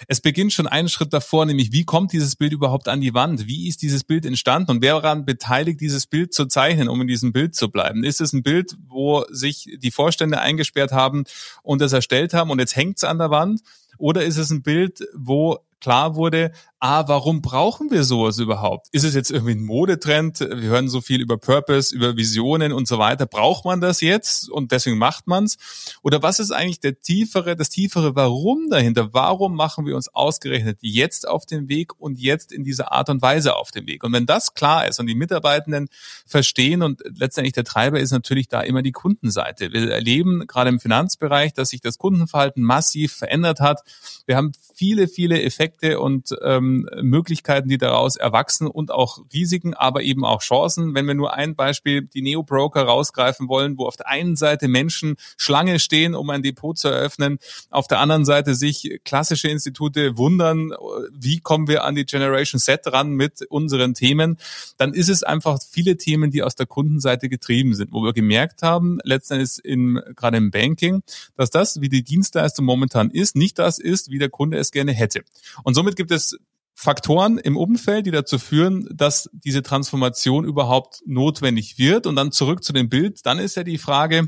Es 0.08 0.22
beginnt 0.22 0.53
schon 0.53 0.67
einen 0.67 0.88
Schritt 0.88 1.12
davor, 1.12 1.46
nämlich 1.46 1.74
wie 1.74 1.84
kommt 1.84 2.13
dieses 2.13 2.38
Bild 2.38 2.53
überhaupt 2.53 2.88
an 2.88 3.01
die 3.01 3.13
Wand? 3.13 3.46
Wie 3.46 3.67
ist 3.67 3.82
dieses 3.82 4.06
Bild 4.06 4.25
entstanden 4.25 4.72
und 4.72 4.82
wer 4.82 4.94
daran 4.94 5.25
beteiligt, 5.25 5.82
dieses 5.82 6.08
Bild 6.08 6.34
zu 6.34 6.46
zeichnen, 6.46 6.88
um 6.88 7.01
in 7.01 7.08
diesem 7.08 7.34
Bild 7.34 7.56
zu 7.56 7.70
bleiben? 7.70 8.06
Ist 8.06 8.22
es 8.22 8.32
ein 8.32 8.41
Bild, 8.41 8.77
wo 8.88 9.25
sich 9.29 9.67
die 9.84 9.91
Vorstände 9.91 10.39
eingesperrt 10.39 10.94
haben 10.94 11.25
und 11.62 11.82
das 11.82 11.91
erstellt 11.91 12.34
haben 12.34 12.51
und 12.51 12.60
jetzt 12.60 12.77
hängt 12.77 12.96
es 12.96 13.03
an 13.03 13.17
der 13.17 13.32
Wand? 13.32 13.60
Oder 13.98 14.24
ist 14.24 14.38
es 14.38 14.50
ein 14.50 14.62
Bild, 14.62 15.06
wo 15.13 15.60
klar 15.79 16.15
wurde, 16.15 16.51
ah, 16.79 17.07
warum 17.07 17.41
brauchen 17.41 17.89
wir 17.89 18.03
sowas 18.03 18.38
überhaupt? 18.38 18.88
Ist 18.91 19.03
es 19.03 19.15
jetzt 19.15 19.31
irgendwie 19.31 19.53
ein 19.53 19.63
Modetrend? 19.63 20.39
Wir 20.39 20.69
hören 20.69 20.89
so 20.89 21.01
viel 21.01 21.22
über 21.22 21.38
Purpose, 21.38 21.96
über 21.96 22.15
Visionen 22.15 22.72
und 22.72 22.88
so 22.88 23.00
weiter. 23.00 23.25
Braucht 23.25 23.65
man 23.65 23.81
das 23.81 24.01
jetzt 24.01 24.50
und 24.50 24.72
deswegen 24.72 24.98
macht 24.98 25.27
man's? 25.27 25.57
Oder 26.03 26.22
was 26.22 26.39
ist 26.39 26.51
eigentlich 26.51 26.79
der 26.79 27.00
tiefere, 27.00 27.55
das 27.55 27.69
tiefere 27.69 28.15
Warum 28.15 28.69
dahinter? 28.69 29.13
Warum 29.13 29.55
machen 29.55 29.86
wir 29.86 29.96
uns 29.96 30.13
ausgerechnet 30.13 30.77
jetzt 30.81 31.27
auf 31.27 31.46
den 31.46 31.67
Weg 31.67 32.00
und 32.00 32.19
jetzt 32.19 32.51
in 32.51 32.63
dieser 32.63 32.91
Art 32.91 33.10
und 33.10 33.22
Weise 33.22 33.55
auf 33.55 33.72
den 33.72 33.88
Weg? 33.88 34.03
Und 34.03 34.13
wenn 34.13 34.27
das 34.27 34.53
klar 34.53 34.88
ist 34.88 35.00
und 35.00 35.07
die 35.07 35.15
Mitarbeitenden 35.15 35.88
verstehen 36.25 36.84
und 36.84 37.01
letztendlich 37.17 37.53
der 37.53 37.63
Treiber 37.63 38.00
ist 38.00 38.12
natürlich 38.12 38.50
da 38.50 38.62
immer 38.62 38.84
die 38.84 38.91
Kundenseite. 38.91 39.74
Wir 39.74 39.91
erleben 39.91 40.46
gerade 40.46 40.69
im 40.69 40.79
Finanzbereich, 40.79 41.53
dass 41.53 41.69
sich 41.69 41.81
das 41.81 41.98
Kundenverhalten 41.98 42.62
massiv 42.62 43.13
verändert 43.13 43.62
hat. 43.62 43.81
Wir 44.27 44.36
haben 44.36 44.51
viele, 44.75 45.07
viele 45.07 45.41
Effekte 45.41 46.00
und 46.00 46.36
ähm, 46.43 46.66
Möglichkeiten, 47.01 47.69
die 47.69 47.77
daraus 47.77 48.15
erwachsen 48.15 48.67
und 48.67 48.91
auch 48.91 49.19
Risiken, 49.33 49.74
aber 49.74 50.01
eben 50.01 50.25
auch 50.25 50.41
Chancen. 50.41 50.95
Wenn 50.95 51.05
wir 51.05 51.13
nur 51.13 51.33
ein 51.33 51.55
Beispiel, 51.55 52.01
die 52.01 52.21
Neo-Broker 52.21 52.83
rausgreifen 52.83 53.47
wollen, 53.47 53.77
wo 53.77 53.86
auf 53.86 53.97
der 53.97 54.07
einen 54.07 54.36
Seite 54.36 54.67
Menschen 54.67 55.15
Schlange 55.38 55.79
stehen, 55.79 56.15
um 56.15 56.29
ein 56.29 56.43
Depot 56.43 56.77
zu 56.77 56.88
eröffnen, 56.88 57.39
auf 57.69 57.88
der 57.88 58.00
anderen 58.00 58.25
Seite 58.25 58.55
sich 58.55 59.00
klassische 59.03 59.47
Institute 59.47 60.17
wundern, 60.17 60.74
wie 61.12 61.39
kommen 61.39 61.67
wir 61.67 61.83
an 61.83 61.95
die 61.95 62.05
Generation 62.05 62.59
Z 62.59 62.86
ran 62.88 63.12
mit 63.12 63.41
unseren 63.50 63.93
Themen, 63.93 64.38
dann 64.77 64.93
ist 64.93 65.09
es 65.09 65.24
einfach 65.24 65.59
viele 65.69 65.97
Themen, 65.97 66.31
die 66.31 66.43
aus 66.43 66.55
der 66.55 66.65
Kundenseite 66.65 67.29
getrieben 67.29 67.74
sind, 67.75 67.91
wo 67.91 68.03
wir 68.03 68.13
gemerkt 68.13 68.62
haben, 68.62 69.00
letztendlich 69.03 69.63
in, 69.63 70.01
gerade 70.15 70.38
im 70.38 70.51
Banking, 70.51 71.03
dass 71.36 71.50
das, 71.50 71.81
wie 71.81 71.89
die 71.89 72.03
Dienstleistung 72.03 72.65
momentan 72.65 73.09
ist, 73.09 73.36
nicht 73.36 73.59
das 73.59 73.79
ist, 73.79 74.09
wie 74.09 74.19
der 74.19 74.29
Kunde 74.29 74.57
es 74.57 74.71
gerne 74.71 74.93
hätte. 74.93 75.21
Und 75.63 75.74
somit 75.74 75.95
gibt 75.95 76.12
es 76.12 76.38
Faktoren 76.79 77.39
im 77.39 77.57
Umfeld, 77.57 78.05
die 78.05 78.12
dazu 78.12 78.38
führen, 78.38 78.88
dass 78.93 79.31
diese 79.34 79.63
Transformation 79.63 80.46
überhaupt 80.46 81.01
notwendig 81.07 81.79
wird. 81.79 82.05
Und 82.05 82.15
dann 82.15 82.31
zurück 82.31 82.63
zu 82.63 82.72
dem 82.72 82.88
Bild, 82.88 83.25
dann 83.25 83.39
ist 83.39 83.55
ja 83.55 83.63
die 83.63 83.79
Frage, 83.79 84.27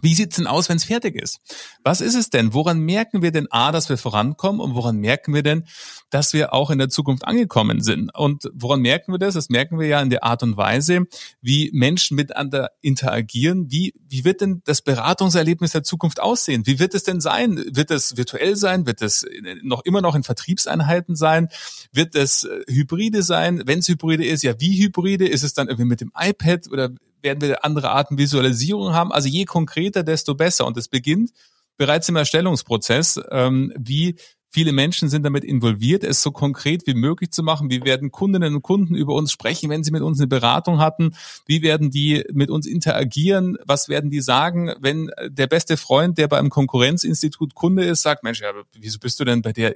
wie 0.00 0.14
sieht's 0.14 0.36
denn 0.36 0.46
aus, 0.46 0.68
wenn 0.68 0.76
es 0.76 0.84
fertig 0.84 1.14
ist? 1.14 1.40
Was 1.82 2.00
ist 2.00 2.14
es 2.14 2.30
denn? 2.30 2.54
Woran 2.54 2.80
merken 2.80 3.22
wir 3.22 3.32
denn 3.32 3.46
A, 3.50 3.72
dass 3.72 3.88
wir 3.88 3.98
vorankommen 3.98 4.60
und 4.60 4.74
woran 4.74 4.96
merken 4.96 5.34
wir 5.34 5.42
denn, 5.42 5.64
dass 6.10 6.32
wir 6.32 6.52
auch 6.52 6.70
in 6.70 6.78
der 6.78 6.88
Zukunft 6.88 7.24
angekommen 7.26 7.82
sind? 7.82 8.14
Und 8.14 8.50
woran 8.52 8.80
merken 8.80 9.12
wir 9.12 9.18
das? 9.18 9.34
Das 9.34 9.48
merken 9.48 9.78
wir 9.78 9.86
ja 9.86 10.00
in 10.00 10.10
der 10.10 10.24
Art 10.24 10.42
und 10.42 10.56
Weise, 10.56 11.06
wie 11.40 11.70
Menschen 11.72 12.16
miteinander 12.16 12.70
interagieren. 12.80 13.70
Wie, 13.70 13.94
wie 14.06 14.24
wird 14.24 14.40
denn 14.40 14.62
das 14.64 14.82
Beratungserlebnis 14.82 15.72
der 15.72 15.82
Zukunft 15.82 16.20
aussehen? 16.20 16.66
Wie 16.66 16.78
wird 16.78 16.94
es 16.94 17.02
denn 17.02 17.20
sein? 17.20 17.62
Wird 17.70 17.90
es 17.90 18.16
virtuell 18.16 18.56
sein? 18.56 18.86
Wird 18.86 19.02
es 19.02 19.26
noch 19.62 19.84
immer 19.84 20.00
noch 20.00 20.14
in 20.14 20.22
Vertriebseinheiten 20.22 21.16
sein? 21.16 21.48
Wird 21.92 22.14
es 22.14 22.44
äh, 22.44 22.62
hybride 22.68 23.22
sein? 23.22 23.62
Wenn 23.66 23.80
es 23.80 23.88
hybride 23.88 24.24
ist, 24.24 24.42
ja, 24.42 24.54
wie 24.58 24.82
hybride? 24.82 25.26
Ist 25.26 25.42
es 25.42 25.54
dann 25.54 25.68
irgendwie 25.68 25.88
mit 25.88 26.00
dem 26.00 26.12
iPad 26.16 26.68
oder 26.70 26.90
werden 27.22 27.40
wir 27.40 27.64
andere 27.64 27.90
Arten 27.90 28.18
Visualisierung 28.18 28.92
haben. 28.92 29.12
Also 29.12 29.28
je 29.28 29.44
konkreter, 29.44 30.02
desto 30.02 30.34
besser. 30.34 30.66
Und 30.66 30.76
es 30.76 30.88
beginnt 30.88 31.30
bereits 31.76 32.08
im 32.08 32.16
Erstellungsprozess, 32.16 33.20
ähm, 33.30 33.72
wie 33.78 34.16
Viele 34.50 34.72
Menschen 34.72 35.08
sind 35.10 35.24
damit 35.24 35.44
involviert, 35.44 36.04
es 36.04 36.22
so 36.22 36.30
konkret 36.30 36.86
wie 36.86 36.94
möglich 36.94 37.30
zu 37.30 37.42
machen. 37.42 37.70
Wie 37.70 37.84
werden 37.84 38.10
Kundinnen 38.10 38.54
und 38.54 38.62
Kunden 38.62 38.94
über 38.94 39.14
uns 39.14 39.30
sprechen, 39.30 39.68
wenn 39.68 39.84
sie 39.84 39.90
mit 39.90 40.00
uns 40.00 40.18
eine 40.18 40.26
Beratung 40.26 40.78
hatten? 40.78 41.14
Wie 41.46 41.60
werden 41.60 41.90
die 41.90 42.24
mit 42.32 42.48
uns 42.48 42.66
interagieren? 42.66 43.58
Was 43.66 43.90
werden 43.90 44.10
die 44.10 44.22
sagen, 44.22 44.72
wenn 44.80 45.10
der 45.28 45.48
beste 45.48 45.76
Freund, 45.76 46.16
der 46.16 46.28
bei 46.28 46.38
einem 46.38 46.48
Konkurrenzinstitut 46.48 47.54
Kunde 47.54 47.84
ist, 47.84 48.02
sagt, 48.02 48.24
Mensch, 48.24 48.40
ja, 48.40 48.52
wieso 48.72 48.98
bist 48.98 49.20
du 49.20 49.24
denn 49.24 49.42
bei 49.42 49.52
der, 49.52 49.74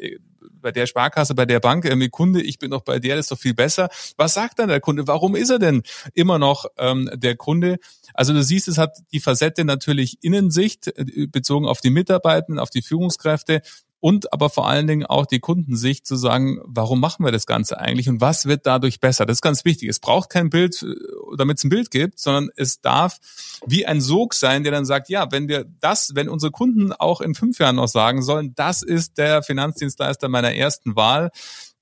bei 0.60 0.72
der 0.72 0.86
Sparkasse, 0.86 1.34
bei 1.34 1.44
der 1.44 1.60
Bank 1.60 1.84
irgendwie 1.84 2.08
Kunde? 2.08 2.40
Ich 2.40 2.58
bin 2.58 2.70
doch 2.70 2.82
bei 2.82 2.98
der, 2.98 3.16
das 3.16 3.26
ist 3.26 3.32
doch 3.32 3.38
viel 3.38 3.54
besser. 3.54 3.90
Was 4.16 4.32
sagt 4.32 4.58
dann 4.58 4.68
der 4.68 4.80
Kunde? 4.80 5.06
Warum 5.06 5.36
ist 5.36 5.50
er 5.50 5.58
denn 5.58 5.82
immer 6.14 6.38
noch 6.38 6.64
ähm, 6.78 7.10
der 7.12 7.36
Kunde? 7.36 7.76
Also 8.14 8.32
du 8.32 8.42
siehst, 8.42 8.68
es 8.68 8.78
hat 8.78 8.96
die 9.12 9.20
Facette 9.20 9.66
natürlich 9.66 10.18
Innensicht 10.22 10.88
äh, 10.88 11.26
bezogen 11.26 11.66
auf 11.66 11.82
die 11.82 11.90
Mitarbeitenden, 11.90 12.58
auf 12.58 12.70
die 12.70 12.82
Führungskräfte 12.82 13.60
und 14.02 14.32
aber 14.32 14.50
vor 14.50 14.68
allen 14.68 14.88
Dingen 14.88 15.06
auch 15.06 15.26
die 15.26 15.38
Kundensicht 15.38 16.09
zu 16.09 16.16
sagen, 16.16 16.61
warum 16.64 16.99
machen 16.99 17.25
wir 17.25 17.30
das 17.30 17.47
Ganze 17.47 17.78
eigentlich 17.78 18.09
und 18.09 18.21
was 18.21 18.47
wird 18.47 18.66
dadurch 18.66 18.99
besser? 18.99 19.26
Das 19.26 19.37
ist 19.37 19.42
ganz 19.42 19.64
wichtig. 19.64 19.88
Es 19.88 20.00
braucht 20.00 20.28
kein 20.28 20.50
Bild, 20.50 20.82
äh, 20.82 20.97
damit 21.38 21.59
es 21.59 21.64
ein 21.64 21.68
Bild 21.68 21.92
gibt, 21.92 22.18
sondern 22.18 22.50
es 22.56 22.80
darf 22.80 23.18
wie 23.64 23.87
ein 23.87 24.00
Sog 24.00 24.35
sein, 24.35 24.64
der 24.64 24.73
dann 24.73 24.85
sagt, 24.85 25.09
ja, 25.09 25.30
wenn 25.30 25.47
wir 25.47 25.66
das, 25.78 26.16
wenn 26.16 26.28
unsere 26.28 26.50
Kunden 26.50 26.92
auch 26.92 27.21
in 27.21 27.37
fünf 27.37 27.61
Jahren 27.61 27.76
noch 27.76 27.87
sagen 27.87 28.23
sollen, 28.23 28.54
das 28.56 28.82
ist 28.82 29.18
der 29.18 29.44
Finanzdienstleister 29.44 30.28
meiner 30.28 30.52
ersten 30.52 30.97
Wahl, 30.97 31.30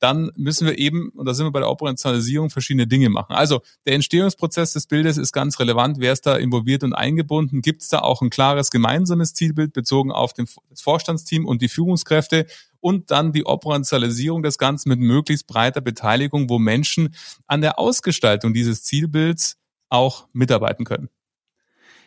dann 0.00 0.32
müssen 0.34 0.66
wir 0.66 0.78
eben, 0.78 1.10
und 1.10 1.26
da 1.26 1.34
sind 1.34 1.46
wir 1.46 1.52
bei 1.52 1.60
der 1.60 1.70
Operationalisierung, 1.70 2.50
verschiedene 2.50 2.86
Dinge 2.86 3.10
machen. 3.10 3.34
Also 3.34 3.60
der 3.86 3.94
Entstehungsprozess 3.94 4.72
des 4.72 4.86
Bildes 4.86 5.18
ist 5.18 5.32
ganz 5.32 5.60
relevant. 5.60 5.98
Wer 6.00 6.12
ist 6.12 6.26
da 6.26 6.36
involviert 6.36 6.82
und 6.82 6.94
eingebunden? 6.94 7.60
Gibt 7.60 7.82
es 7.82 7.88
da 7.88 8.00
auch 8.00 8.22
ein 8.22 8.30
klares 8.30 8.70
gemeinsames 8.70 9.34
Zielbild 9.34 9.72
bezogen 9.72 10.10
auf 10.10 10.32
das 10.32 10.80
Vorstandsteam 10.80 11.46
und 11.46 11.62
die 11.62 11.68
Führungskräfte? 11.68 12.46
Und 12.80 13.10
dann 13.10 13.32
die 13.32 13.44
Operationalisierung 13.44 14.42
des 14.42 14.56
Ganzen 14.56 14.88
mit 14.88 15.00
möglichst 15.00 15.46
breiter 15.46 15.82
Beteiligung, 15.82 16.48
wo 16.48 16.58
Menschen 16.58 17.14
an 17.46 17.60
der 17.60 17.78
Ausgestaltung 17.78 18.54
dieses 18.54 18.84
Zielbilds 18.84 19.58
auch 19.90 20.28
mitarbeiten 20.32 20.86
können. 20.86 21.10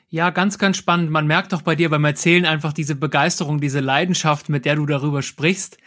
Ja, 0.09 0.29
ganz, 0.29 0.57
ganz 0.57 0.77
spannend. 0.77 1.11
Man 1.11 1.27
merkt 1.27 1.53
doch 1.53 1.61
bei 1.61 1.75
dir 1.75 1.89
beim 1.89 2.05
Erzählen 2.05 2.45
einfach 2.45 2.73
diese 2.73 2.95
Begeisterung, 2.95 3.59
diese 3.59 3.79
Leidenschaft, 3.79 4.49
mit 4.49 4.65
der 4.65 4.75
du 4.75 4.85
darüber 4.85 5.21
sprichst. 5.21 5.77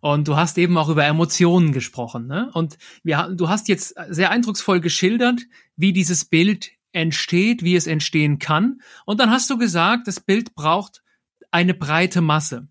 Und 0.00 0.28
du 0.28 0.36
hast 0.36 0.58
eben 0.58 0.76
auch 0.78 0.88
über 0.88 1.04
Emotionen 1.04 1.72
gesprochen. 1.72 2.26
Ne? 2.26 2.50
Und 2.52 2.78
wir, 3.02 3.34
du 3.34 3.48
hast 3.48 3.68
jetzt 3.68 3.94
sehr 4.08 4.30
eindrucksvoll 4.30 4.80
geschildert, 4.80 5.42
wie 5.76 5.92
dieses 5.92 6.24
Bild 6.24 6.70
entsteht, 6.92 7.62
wie 7.62 7.76
es 7.76 7.86
entstehen 7.86 8.38
kann. 8.38 8.80
Und 9.04 9.20
dann 9.20 9.30
hast 9.30 9.50
du 9.50 9.58
gesagt, 9.58 10.06
das 10.08 10.20
Bild 10.20 10.54
braucht 10.54 11.02
eine 11.50 11.74
breite 11.74 12.20
Masse. 12.20 12.68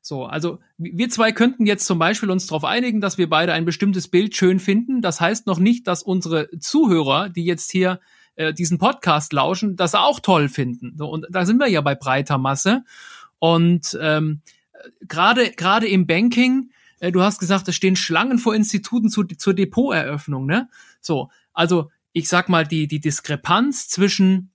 So, 0.00 0.24
also 0.24 0.58
wir 0.78 1.08
zwei 1.10 1.32
könnten 1.32 1.66
jetzt 1.66 1.84
zum 1.84 1.98
Beispiel 1.98 2.30
uns 2.30 2.46
darauf 2.46 2.64
einigen, 2.64 3.00
dass 3.00 3.18
wir 3.18 3.28
beide 3.28 3.52
ein 3.52 3.64
bestimmtes 3.64 4.08
Bild 4.08 4.34
schön 4.34 4.58
finden. 4.58 5.02
Das 5.02 5.20
heißt 5.20 5.46
noch 5.46 5.58
nicht, 5.58 5.86
dass 5.86 6.02
unsere 6.02 6.48
Zuhörer, 6.58 7.28
die 7.28 7.44
jetzt 7.44 7.70
hier 7.70 8.00
äh, 8.36 8.54
diesen 8.54 8.78
Podcast 8.78 9.32
lauschen, 9.32 9.76
das 9.76 9.94
auch 9.94 10.20
toll 10.20 10.48
finden. 10.48 10.94
So, 10.96 11.08
und 11.08 11.26
da 11.30 11.44
sind 11.44 11.58
wir 11.58 11.68
ja 11.68 11.80
bei 11.80 11.94
breiter 11.94 12.38
Masse. 12.38 12.84
Und 13.38 13.98
ähm, 14.00 14.40
gerade 15.06 15.50
gerade 15.52 15.88
im 15.88 16.06
Banking, 16.06 16.70
äh, 17.00 17.12
du 17.12 17.22
hast 17.22 17.38
gesagt, 17.38 17.68
es 17.68 17.74
stehen 17.74 17.96
Schlangen 17.96 18.38
vor 18.38 18.54
Instituten 18.54 19.08
zu, 19.10 19.24
zur 19.24 19.54
Depoteröffnung, 19.54 20.46
ne? 20.46 20.68
So, 21.00 21.30
also 21.52 21.90
ich 22.12 22.28
sag 22.28 22.48
mal, 22.48 22.66
die, 22.66 22.88
die 22.88 23.00
Diskrepanz 23.00 23.88
zwischen 23.88 24.50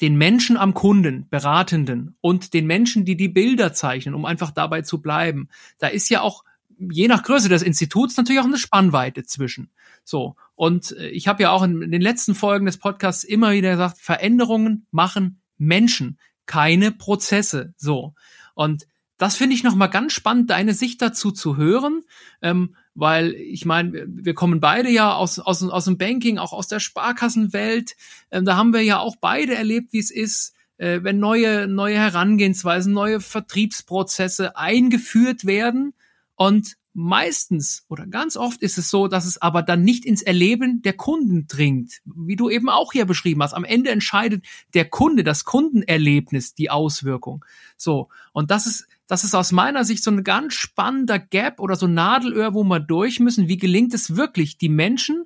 den 0.00 0.16
Menschen 0.16 0.56
am 0.56 0.74
Kunden, 0.74 1.28
Beratenden 1.28 2.16
und 2.20 2.52
den 2.52 2.66
Menschen, 2.66 3.04
die 3.04 3.16
die 3.16 3.28
Bilder 3.28 3.72
zeichnen, 3.72 4.14
um 4.14 4.24
einfach 4.24 4.50
dabei 4.50 4.82
zu 4.82 5.00
bleiben. 5.00 5.48
Da 5.78 5.88
ist 5.88 6.10
ja 6.10 6.20
auch 6.20 6.44
je 6.78 7.08
nach 7.08 7.22
Größe 7.22 7.48
des 7.48 7.62
Instituts 7.62 8.16
natürlich 8.16 8.40
auch 8.40 8.46
eine 8.46 8.58
Spannweite 8.58 9.24
zwischen. 9.24 9.70
So. 10.04 10.36
Und 10.54 10.92
äh, 10.92 11.08
ich 11.08 11.28
habe 11.28 11.42
ja 11.42 11.50
auch 11.50 11.62
in 11.62 11.90
den 11.90 12.02
letzten 12.02 12.34
Folgen 12.34 12.66
des 12.66 12.78
Podcasts 12.78 13.24
immer 13.24 13.52
wieder 13.52 13.70
gesagt, 13.70 13.98
Veränderungen 13.98 14.86
machen 14.90 15.40
Menschen, 15.56 16.18
keine 16.46 16.90
Prozesse. 16.90 17.74
So. 17.76 18.14
Und 18.54 18.86
das 19.16 19.36
finde 19.36 19.54
ich 19.54 19.62
nochmal 19.62 19.90
ganz 19.90 20.12
spannend, 20.12 20.50
deine 20.50 20.74
Sicht 20.74 21.00
dazu 21.00 21.30
zu 21.30 21.56
hören, 21.56 22.02
ähm, 22.42 22.74
weil 22.94 23.32
ich 23.34 23.64
meine, 23.64 24.06
wir 24.08 24.34
kommen 24.34 24.60
beide 24.60 24.90
ja 24.90 25.14
aus, 25.14 25.38
aus, 25.38 25.62
aus 25.62 25.84
dem 25.84 25.98
Banking, 25.98 26.38
auch 26.38 26.52
aus 26.52 26.68
der 26.68 26.80
Sparkassenwelt. 26.80 27.96
Ähm, 28.30 28.44
da 28.44 28.56
haben 28.56 28.72
wir 28.72 28.82
ja 28.82 28.98
auch 28.98 29.16
beide 29.20 29.54
erlebt, 29.54 29.92
wie 29.92 29.98
es 29.98 30.10
ist, 30.10 30.54
äh, 30.78 31.00
wenn 31.02 31.18
neue, 31.18 31.68
neue 31.68 31.96
Herangehensweisen, 31.96 32.92
neue 32.92 33.20
Vertriebsprozesse 33.20 34.56
eingeführt 34.56 35.44
werden 35.44 35.94
und 36.34 36.76
meistens 36.94 37.84
oder 37.88 38.06
ganz 38.06 38.36
oft 38.36 38.62
ist 38.62 38.78
es 38.78 38.88
so, 38.88 39.08
dass 39.08 39.26
es 39.26 39.42
aber 39.42 39.62
dann 39.62 39.82
nicht 39.82 40.06
ins 40.06 40.22
Erleben 40.22 40.80
der 40.82 40.94
Kunden 40.94 41.46
dringt, 41.48 42.00
wie 42.04 42.36
du 42.36 42.48
eben 42.48 42.70
auch 42.70 42.92
hier 42.92 43.04
beschrieben 43.04 43.42
hast. 43.42 43.52
Am 43.52 43.64
Ende 43.64 43.90
entscheidet 43.90 44.46
der 44.72 44.84
Kunde, 44.86 45.24
das 45.24 45.44
Kundenerlebnis, 45.44 46.54
die 46.54 46.70
Auswirkung. 46.70 47.44
So. 47.76 48.08
Und 48.32 48.50
das 48.52 48.66
ist, 48.66 48.86
das 49.08 49.24
ist 49.24 49.34
aus 49.34 49.50
meiner 49.50 49.84
Sicht 49.84 50.04
so 50.04 50.12
ein 50.12 50.24
ganz 50.24 50.54
spannender 50.54 51.18
Gap 51.18 51.60
oder 51.60 51.76
so 51.76 51.88
Nadelöhr, 51.88 52.54
wo 52.54 52.62
wir 52.62 52.80
durch 52.80 53.18
müssen. 53.18 53.48
Wie 53.48 53.58
gelingt 53.58 53.92
es 53.92 54.16
wirklich, 54.16 54.56
die 54.56 54.68
Menschen, 54.68 55.24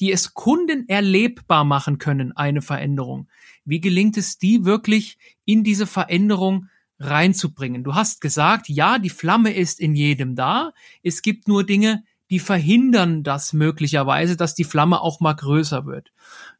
die 0.00 0.10
es 0.10 0.34
Kunden 0.34 0.88
erlebbar 0.88 1.64
machen 1.64 1.98
können, 1.98 2.32
eine 2.32 2.60
Veränderung? 2.60 3.28
Wie 3.64 3.80
gelingt 3.80 4.16
es, 4.16 4.38
die 4.38 4.64
wirklich 4.64 5.16
in 5.44 5.62
diese 5.62 5.86
Veränderung 5.86 6.68
reinzubringen. 6.98 7.84
Du 7.84 7.94
hast 7.94 8.20
gesagt, 8.20 8.68
ja, 8.68 8.98
die 8.98 9.10
Flamme 9.10 9.54
ist 9.54 9.80
in 9.80 9.94
jedem 9.94 10.34
da. 10.34 10.72
Es 11.02 11.22
gibt 11.22 11.48
nur 11.48 11.64
Dinge, 11.64 12.04
die 12.30 12.38
verhindern 12.38 13.22
das 13.22 13.52
möglicherweise, 13.52 14.36
dass 14.36 14.54
die 14.54 14.64
Flamme 14.64 15.00
auch 15.00 15.20
mal 15.20 15.34
größer 15.34 15.86
wird. 15.86 16.12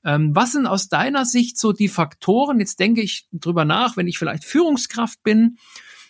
Ähm, 0.05 0.35
was 0.35 0.53
sind 0.53 0.67
aus 0.67 0.89
deiner 0.89 1.25
Sicht 1.25 1.59
so 1.59 1.73
die 1.73 1.89
Faktoren? 1.89 2.61
Jetzt 2.61 2.81
denke 2.81 3.01
ich 3.01 3.27
drüber 3.33 3.65
nach, 3.65 3.97
wenn 3.97 4.07
ich 4.07 4.19
vielleicht 4.19 4.45
Führungskraft 4.45 5.23
bin, 5.23 5.57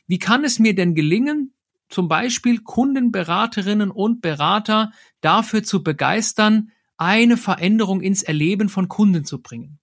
wie 0.07 0.19
kann 0.19 0.45
es 0.45 0.59
mir 0.59 0.75
denn 0.75 0.95
gelingen, 0.95 1.55
zum 1.89 2.09
Beispiel 2.09 2.61
Kundenberaterinnen 2.61 3.91
und 3.91 4.21
Berater 4.21 4.93
dafür 5.21 5.63
zu 5.63 5.83
begeistern, 5.83 6.71
eine 6.97 7.37
Veränderung 7.37 8.01
ins 8.01 8.23
Erleben 8.23 8.69
von 8.69 8.89
Kunden 8.89 9.25
zu 9.25 9.41
bringen? 9.41 9.79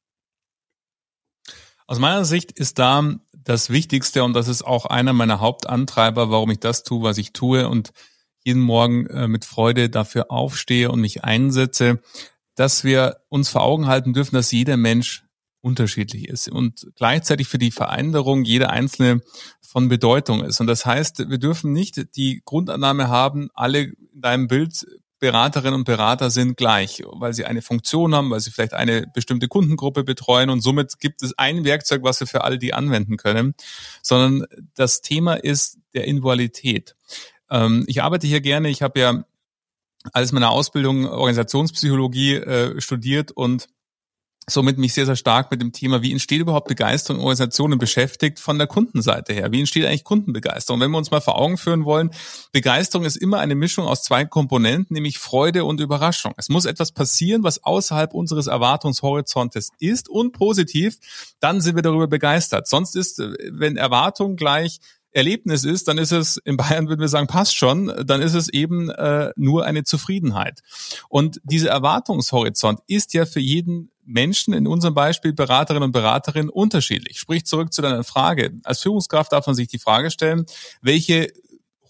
Aus 1.91 1.99
meiner 1.99 2.23
Sicht 2.23 2.53
ist 2.53 2.79
da 2.79 3.17
das 3.33 3.69
Wichtigste 3.69 4.23
und 4.23 4.31
das 4.31 4.47
ist 4.47 4.61
auch 4.61 4.85
einer 4.85 5.11
meiner 5.11 5.41
Hauptantreiber, 5.41 6.31
warum 6.31 6.49
ich 6.49 6.59
das 6.61 6.83
tue, 6.83 7.03
was 7.03 7.17
ich 7.17 7.33
tue 7.33 7.67
und 7.67 7.91
jeden 8.45 8.61
Morgen 8.61 9.07
äh, 9.07 9.27
mit 9.27 9.43
Freude 9.43 9.89
dafür 9.89 10.31
aufstehe 10.31 10.89
und 10.89 11.01
mich 11.01 11.25
einsetze, 11.25 11.99
dass 12.55 12.85
wir 12.85 13.17
uns 13.27 13.49
vor 13.49 13.63
Augen 13.63 13.87
halten 13.87 14.13
dürfen, 14.13 14.35
dass 14.35 14.53
jeder 14.53 14.77
Mensch 14.77 15.25
unterschiedlich 15.59 16.29
ist 16.29 16.47
und 16.47 16.87
gleichzeitig 16.95 17.49
für 17.49 17.57
die 17.57 17.71
Veränderung 17.71 18.45
jeder 18.45 18.69
einzelne 18.69 19.19
von 19.61 19.89
Bedeutung 19.89 20.45
ist. 20.45 20.61
Und 20.61 20.67
das 20.67 20.85
heißt, 20.85 21.29
wir 21.29 21.39
dürfen 21.39 21.73
nicht 21.73 22.15
die 22.15 22.41
Grundannahme 22.45 23.09
haben, 23.09 23.49
alle 23.53 23.81
in 23.81 24.21
deinem 24.21 24.47
Bild 24.47 24.85
Beraterinnen 25.21 25.75
und 25.75 25.83
Berater 25.83 26.31
sind 26.31 26.57
gleich, 26.57 27.03
weil 27.13 27.33
sie 27.33 27.45
eine 27.45 27.61
Funktion 27.61 28.15
haben, 28.15 28.31
weil 28.31 28.39
sie 28.39 28.49
vielleicht 28.49 28.73
eine 28.73 29.05
bestimmte 29.13 29.47
Kundengruppe 29.47 30.03
betreuen 30.03 30.49
und 30.49 30.61
somit 30.61 30.99
gibt 30.99 31.21
es 31.21 31.37
ein 31.37 31.63
Werkzeug, 31.63 32.01
was 32.03 32.19
wir 32.19 32.27
für 32.27 32.43
alle 32.43 32.57
die 32.57 32.73
anwenden 32.73 33.17
können, 33.17 33.53
sondern 34.01 34.47
das 34.73 35.01
Thema 35.01 35.35
ist 35.35 35.77
der 35.93 36.05
Individualität. 36.05 36.95
Ähm, 37.51 37.85
ich 37.87 38.01
arbeite 38.01 38.25
hier 38.25 38.41
gerne, 38.41 38.69
ich 38.69 38.81
habe 38.81 38.99
ja 38.99 39.23
alles 40.11 40.31
meiner 40.31 40.49
Ausbildung 40.49 41.07
Organisationspsychologie 41.07 42.35
äh, 42.37 42.81
studiert 42.81 43.31
und 43.31 43.67
somit 44.49 44.77
mich 44.77 44.93
sehr, 44.93 45.05
sehr 45.05 45.15
stark 45.15 45.51
mit 45.51 45.61
dem 45.61 45.71
Thema, 45.71 46.01
wie 46.01 46.11
entsteht 46.11 46.41
überhaupt 46.41 46.67
Begeisterung 46.67 47.19
in 47.19 47.23
Organisationen 47.23 47.77
beschäftigt 47.77 48.39
von 48.39 48.57
der 48.57 48.67
Kundenseite 48.67 49.33
her? 49.33 49.51
Wie 49.51 49.59
entsteht 49.59 49.85
eigentlich 49.85 50.03
Kundenbegeisterung? 50.03 50.81
Wenn 50.81 50.91
wir 50.91 50.97
uns 50.97 51.11
mal 51.11 51.21
vor 51.21 51.39
Augen 51.39 51.57
führen 51.57 51.85
wollen, 51.85 52.11
Begeisterung 52.51 53.05
ist 53.05 53.17
immer 53.17 53.39
eine 53.39 53.55
Mischung 53.55 53.85
aus 53.85 54.03
zwei 54.03 54.25
Komponenten, 54.25 54.95
nämlich 54.95 55.19
Freude 55.19 55.63
und 55.63 55.79
Überraschung. 55.79 56.33
Es 56.37 56.49
muss 56.49 56.65
etwas 56.65 56.91
passieren, 56.91 57.43
was 57.43 57.63
außerhalb 57.63 58.13
unseres 58.13 58.47
Erwartungshorizontes 58.47 59.69
ist 59.79 60.09
und 60.09 60.33
positiv, 60.33 60.97
dann 61.39 61.61
sind 61.61 61.75
wir 61.75 61.83
darüber 61.83 62.07
begeistert. 62.07 62.67
Sonst 62.67 62.95
ist, 62.95 63.19
äh, 63.19 63.33
wenn 63.51 63.77
Erwartung 63.77 64.35
gleich 64.35 64.79
Erlebnis 65.11 65.65
ist, 65.65 65.87
dann 65.87 65.97
ist 65.97 66.11
es, 66.11 66.37
in 66.37 66.57
Bayern 66.57 66.87
würden 66.87 67.01
wir 67.01 67.07
sagen, 67.07 67.27
passt 67.27 67.55
schon, 67.55 67.93
dann 68.05 68.21
ist 68.21 68.33
es 68.33 68.49
eben 68.49 68.89
äh, 68.89 69.31
nur 69.35 69.65
eine 69.65 69.83
Zufriedenheit. 69.83 70.61
Und 71.09 71.41
dieser 71.43 71.71
Erwartungshorizont 71.71 72.79
ist 72.87 73.13
ja 73.13 73.25
für 73.25 73.39
jeden 73.39 73.91
Menschen, 74.05 74.53
in 74.53 74.67
unserem 74.67 74.93
Beispiel 74.93 75.33
Beraterinnen 75.33 75.83
und 75.83 75.91
Beraterinnen, 75.91 76.49
unterschiedlich. 76.49 77.19
Sprich 77.19 77.45
zurück 77.45 77.73
zu 77.73 77.81
deiner 77.81 78.03
Frage. 78.03 78.51
Als 78.63 78.81
Führungskraft 78.81 79.31
darf 79.31 79.45
man 79.45 79.55
sich 79.55 79.67
die 79.67 79.79
Frage 79.79 80.11
stellen, 80.11 80.45
welche 80.81 81.31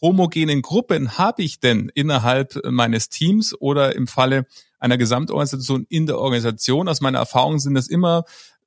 homogenen 0.01 0.61
Gruppen 0.61 1.17
habe 1.17 1.43
ich 1.43 1.59
denn 1.59 1.91
innerhalb 1.93 2.59
meines 2.65 3.09
Teams 3.09 3.55
oder 3.59 3.95
im 3.95 4.07
Falle 4.07 4.45
einer 4.79 4.97
Gesamtorganisation 4.97 5.85
in 5.89 6.07
der 6.07 6.17
Organisation? 6.17 6.87
Aus 6.87 7.01
meiner 7.01 7.19
Erfahrung 7.19 7.59
sind 7.59 7.75
das 7.75 7.87
immer 7.87 8.23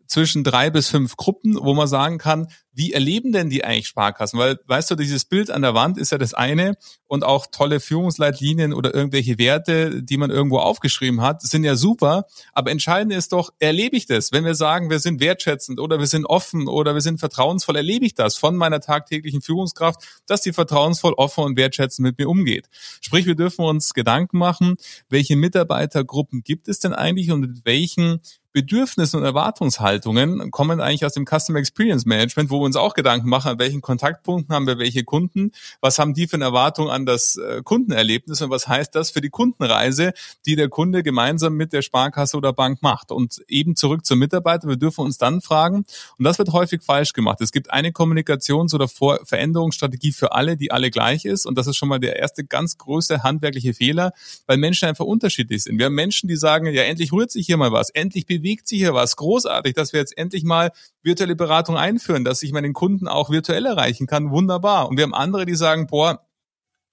zwischen 0.06 0.44
drei 0.44 0.70
bis 0.70 0.88
fünf 0.88 1.16
Gruppen, 1.16 1.56
wo 1.60 1.74
man 1.74 1.88
sagen 1.88 2.18
kann, 2.18 2.48
wie 2.74 2.92
erleben 2.92 3.32
denn 3.32 3.50
die 3.50 3.64
eigentlich 3.64 3.86
Sparkassen? 3.86 4.38
Weil, 4.38 4.58
weißt 4.66 4.90
du, 4.90 4.94
dieses 4.96 5.24
Bild 5.24 5.50
an 5.50 5.62
der 5.62 5.74
Wand 5.74 5.96
ist 5.96 6.10
ja 6.10 6.18
das 6.18 6.34
eine 6.34 6.74
und 7.06 7.24
auch 7.24 7.46
tolle 7.46 7.78
Führungsleitlinien 7.78 8.72
oder 8.72 8.92
irgendwelche 8.92 9.38
Werte, 9.38 10.02
die 10.02 10.16
man 10.16 10.30
irgendwo 10.30 10.58
aufgeschrieben 10.58 11.20
hat, 11.20 11.42
sind 11.42 11.62
ja 11.62 11.76
super. 11.76 12.26
Aber 12.52 12.72
entscheidend 12.72 13.12
ist 13.12 13.32
doch, 13.32 13.50
erlebe 13.60 13.96
ich 13.96 14.06
das? 14.06 14.32
Wenn 14.32 14.44
wir 14.44 14.56
sagen, 14.56 14.90
wir 14.90 14.98
sind 14.98 15.20
wertschätzend 15.20 15.78
oder 15.78 16.00
wir 16.00 16.08
sind 16.08 16.26
offen 16.26 16.66
oder 16.66 16.94
wir 16.94 17.00
sind 17.00 17.20
vertrauensvoll, 17.20 17.76
erlebe 17.76 18.06
ich 18.06 18.14
das 18.14 18.36
von 18.36 18.56
meiner 18.56 18.80
tagtäglichen 18.80 19.40
Führungskraft, 19.40 20.02
dass 20.26 20.42
die 20.42 20.52
vertrauensvoll, 20.52 21.14
offen 21.14 21.44
und 21.44 21.56
wertschätzend 21.56 22.04
mit 22.04 22.18
mir 22.18 22.28
umgeht. 22.28 22.68
Sprich, 23.00 23.26
wir 23.26 23.36
dürfen 23.36 23.64
uns 23.64 23.94
Gedanken 23.94 24.38
machen, 24.38 24.76
welche 25.08 25.36
Mitarbeitergruppen 25.36 26.42
gibt 26.42 26.66
es 26.66 26.80
denn 26.80 26.92
eigentlich 26.92 27.30
und 27.30 27.40
mit 27.40 27.64
welchen 27.64 28.20
Bedürfnissen 28.54 29.18
und 29.18 29.26
Erwartungshaltungen 29.26 30.52
kommen 30.52 30.80
eigentlich 30.80 31.04
aus 31.04 31.12
dem 31.12 31.26
Customer 31.26 31.58
Experience 31.58 32.06
Management, 32.06 32.50
wo 32.50 32.60
wir 32.60 32.66
uns 32.66 32.76
auch 32.76 32.94
Gedanken 32.94 33.28
machen, 33.28 33.50
an 33.50 33.58
welchen 33.58 33.80
Kontaktpunkten 33.80 34.54
haben 34.54 34.68
wir 34.68 34.78
welche 34.78 35.02
Kunden, 35.02 35.50
was 35.80 35.98
haben 35.98 36.14
die 36.14 36.28
für 36.28 36.36
eine 36.36 36.44
Erwartung 36.44 36.88
an 36.88 37.04
das 37.04 37.36
äh, 37.36 37.62
Kundenerlebnis 37.64 38.40
und 38.42 38.50
was 38.50 38.68
heißt 38.68 38.94
das 38.94 39.10
für 39.10 39.20
die 39.20 39.28
Kundenreise, 39.28 40.12
die 40.46 40.54
der 40.54 40.68
Kunde 40.68 41.02
gemeinsam 41.02 41.54
mit 41.54 41.72
der 41.72 41.82
Sparkasse 41.82 42.36
oder 42.36 42.52
Bank 42.52 42.80
macht. 42.80 43.10
Und 43.10 43.42
eben 43.48 43.74
zurück 43.74 44.06
zum 44.06 44.20
Mitarbeiter, 44.20 44.68
wir 44.68 44.76
dürfen 44.76 45.00
uns 45.00 45.18
dann 45.18 45.40
fragen, 45.40 45.84
und 46.16 46.24
das 46.24 46.38
wird 46.38 46.52
häufig 46.52 46.80
falsch 46.84 47.12
gemacht. 47.12 47.40
Es 47.40 47.50
gibt 47.50 47.72
eine 47.72 47.90
Kommunikations- 47.90 48.72
oder 48.72 48.86
Veränderungsstrategie 48.86 50.12
für 50.12 50.30
alle, 50.30 50.56
die 50.56 50.70
alle 50.70 50.92
gleich 50.92 51.24
ist. 51.24 51.44
Und 51.44 51.58
das 51.58 51.66
ist 51.66 51.76
schon 51.76 51.88
mal 51.88 51.98
der 51.98 52.20
erste 52.20 52.44
ganz 52.44 52.78
große 52.78 53.24
handwerkliche 53.24 53.74
Fehler, 53.74 54.12
weil 54.46 54.58
Menschen 54.58 54.88
einfach 54.88 55.06
unterschiedlich 55.06 55.64
sind. 55.64 55.76
Wir 55.76 55.86
haben 55.86 55.94
Menschen, 55.94 56.28
die 56.28 56.36
sagen, 56.36 56.72
ja, 56.72 56.84
endlich 56.84 57.12
rührt 57.12 57.32
sich 57.32 57.46
hier 57.46 57.56
mal 57.56 57.72
was, 57.72 57.90
endlich 57.90 58.26
bewegt 58.26 58.43
bewegt 58.44 58.68
sich 58.68 58.78
hier 58.78 58.92
was. 58.92 59.16
Großartig, 59.16 59.72
dass 59.72 59.94
wir 59.94 60.00
jetzt 60.00 60.16
endlich 60.18 60.44
mal 60.44 60.70
virtuelle 61.02 61.34
Beratung 61.34 61.78
einführen, 61.78 62.24
dass 62.24 62.42
ich 62.42 62.52
meinen 62.52 62.74
Kunden 62.74 63.08
auch 63.08 63.30
virtuell 63.30 63.64
erreichen 63.64 64.06
kann. 64.06 64.30
Wunderbar. 64.30 64.86
Und 64.88 64.98
wir 64.98 65.04
haben 65.04 65.14
andere, 65.14 65.46
die 65.46 65.54
sagen, 65.54 65.86
boah, 65.86 66.20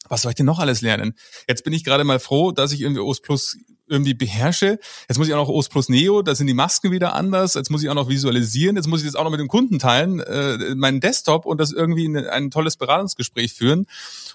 was 0.07 0.21
soll 0.21 0.31
ich 0.31 0.37
denn 0.37 0.45
noch 0.45 0.59
alles 0.59 0.81
lernen? 0.81 1.13
Jetzt 1.49 1.65
bin 1.65 1.73
ich 1.73 1.83
gerade 1.83 2.05
mal 2.05 2.19
froh, 2.19 2.53
dass 2.53 2.71
ich 2.71 2.81
irgendwie 2.81 3.01
OS 3.01 3.21
Plus 3.21 3.57
irgendwie 3.91 4.13
beherrsche. 4.13 4.79
Jetzt 5.07 5.17
muss 5.17 5.27
ich 5.27 5.33
auch 5.33 5.45
noch 5.45 5.53
OS 5.53 5.69
Plus 5.69 5.89
Neo, 5.89 6.21
da 6.21 6.33
sind 6.33 6.47
die 6.47 6.53
Masken 6.53 6.91
wieder 6.91 7.13
anders. 7.13 7.53
Jetzt 7.55 7.69
muss 7.69 7.83
ich 7.83 7.89
auch 7.89 7.95
noch 7.95 8.09
visualisieren. 8.09 8.77
Jetzt 8.77 8.87
muss 8.87 9.01
ich 9.01 9.07
das 9.07 9.15
auch 9.15 9.25
noch 9.25 9.31
mit 9.31 9.39
dem 9.39 9.49
Kunden 9.49 9.77
teilen, 9.77 10.21
äh, 10.21 10.73
meinen 10.75 11.01
Desktop 11.01 11.45
und 11.45 11.59
das 11.59 11.71
irgendwie 11.71 12.05
in 12.05 12.17
ein 12.17 12.49
tolles 12.49 12.77
Beratungsgespräch 12.77 13.53
führen. 13.53 13.85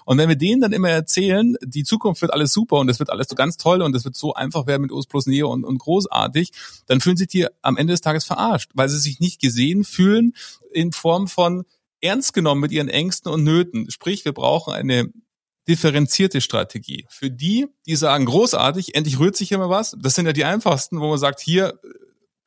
Und 0.05 0.17
wenn 0.19 0.29
wir 0.29 0.35
denen 0.35 0.61
dann 0.61 0.71
immer 0.71 0.89
erzählen, 0.89 1.57
die 1.61 1.83
Zukunft 1.83 2.21
wird 2.21 2.31
alles 2.31 2.53
super 2.53 2.77
und 2.77 2.89
es 2.89 2.99
wird 2.99 3.09
alles 3.09 3.27
so 3.27 3.35
ganz 3.35 3.57
toll 3.57 3.81
und 3.81 3.95
es 3.95 4.05
wird 4.05 4.15
so 4.15 4.33
einfach 4.33 4.67
werden 4.67 4.83
mit 4.83 4.91
OS 4.91 5.07
Plus 5.07 5.25
Neo 5.25 5.51
und, 5.51 5.65
und 5.65 5.79
großartig, 5.79 6.51
dann 6.85 7.01
fühlen 7.01 7.17
sich 7.17 7.27
die 7.27 7.47
am 7.61 7.77
Ende 7.77 7.93
des 7.93 8.01
Tages 8.01 8.23
verarscht, 8.25 8.71
weil 8.75 8.87
sie 8.87 8.99
sich 8.99 9.19
nicht 9.19 9.41
gesehen 9.41 9.83
fühlen 9.83 10.33
in 10.71 10.91
Form 10.91 11.27
von 11.27 11.63
ernst 11.99 12.33
genommen 12.33 12.61
mit 12.61 12.71
ihren 12.71 12.89
Ängsten 12.89 13.31
und 13.31 13.43
Nöten. 13.43 13.89
Sprich, 13.89 14.23
wir 14.23 14.33
brauchen 14.33 14.73
eine 14.73 15.11
differenzierte 15.67 16.41
Strategie. 16.41 17.05
Für 17.09 17.29
die, 17.29 17.67
die 17.85 17.95
sagen, 17.95 18.25
großartig, 18.25 18.95
endlich 18.95 19.19
rührt 19.19 19.35
sich 19.35 19.49
hier 19.49 19.57
mal 19.57 19.69
was, 19.69 19.95
das 19.99 20.15
sind 20.15 20.25
ja 20.25 20.33
die 20.33 20.45
einfachsten, 20.45 20.99
wo 20.99 21.09
man 21.09 21.17
sagt, 21.17 21.39
hier 21.39 21.79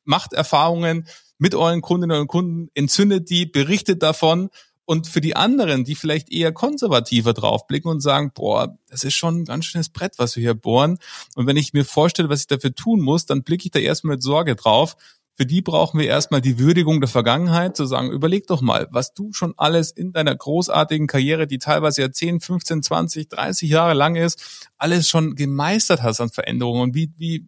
macht 0.03 0.33
Erfahrungen 0.33 1.07
mit 1.37 1.55
euren 1.55 1.81
Kundinnen 1.81 2.19
und 2.19 2.27
Kunden, 2.27 2.69
entzündet 2.73 3.29
die, 3.29 3.45
berichtet 3.45 4.03
davon. 4.03 4.49
Und 4.85 5.07
für 5.07 5.21
die 5.21 5.35
anderen, 5.35 5.85
die 5.85 5.95
vielleicht 5.95 6.31
eher 6.31 6.51
konservativer 6.51 7.33
draufblicken 7.33 7.89
und 7.89 8.01
sagen, 8.01 8.31
boah, 8.33 8.77
das 8.89 9.03
ist 9.03 9.13
schon 9.13 9.41
ein 9.41 9.45
ganz 9.45 9.65
schönes 9.65 9.89
Brett, 9.89 10.15
was 10.17 10.35
wir 10.35 10.41
hier 10.41 10.53
bohren. 10.53 10.97
Und 11.35 11.47
wenn 11.47 11.55
ich 11.55 11.71
mir 11.71 11.85
vorstelle, 11.85 12.29
was 12.29 12.41
ich 12.41 12.47
dafür 12.47 12.75
tun 12.75 12.99
muss, 12.99 13.25
dann 13.25 13.43
blicke 13.43 13.65
ich 13.65 13.71
da 13.71 13.79
erstmal 13.79 14.15
mit 14.15 14.23
Sorge 14.23 14.55
drauf 14.55 14.97
für 15.35 15.45
die 15.45 15.61
brauchen 15.61 15.99
wir 15.99 16.07
erstmal 16.07 16.41
die 16.41 16.59
Würdigung 16.59 16.99
der 16.99 17.07
Vergangenheit, 17.07 17.75
zu 17.75 17.85
sagen, 17.85 18.11
überleg 18.11 18.47
doch 18.47 18.61
mal, 18.61 18.87
was 18.91 19.13
du 19.13 19.31
schon 19.33 19.53
alles 19.57 19.91
in 19.91 20.11
deiner 20.11 20.35
großartigen 20.35 21.07
Karriere, 21.07 21.47
die 21.47 21.57
teilweise 21.57 22.01
ja 22.01 22.11
10, 22.11 22.41
15, 22.41 22.83
20, 22.83 23.29
30 23.29 23.69
Jahre 23.69 23.93
lang 23.93 24.15
ist, 24.15 24.69
alles 24.77 25.09
schon 25.09 25.35
gemeistert 25.35 26.03
hast 26.03 26.19
an 26.21 26.29
Veränderungen. 26.29 26.81
Und 26.81 26.95
wie, 26.95 27.11
wie 27.17 27.47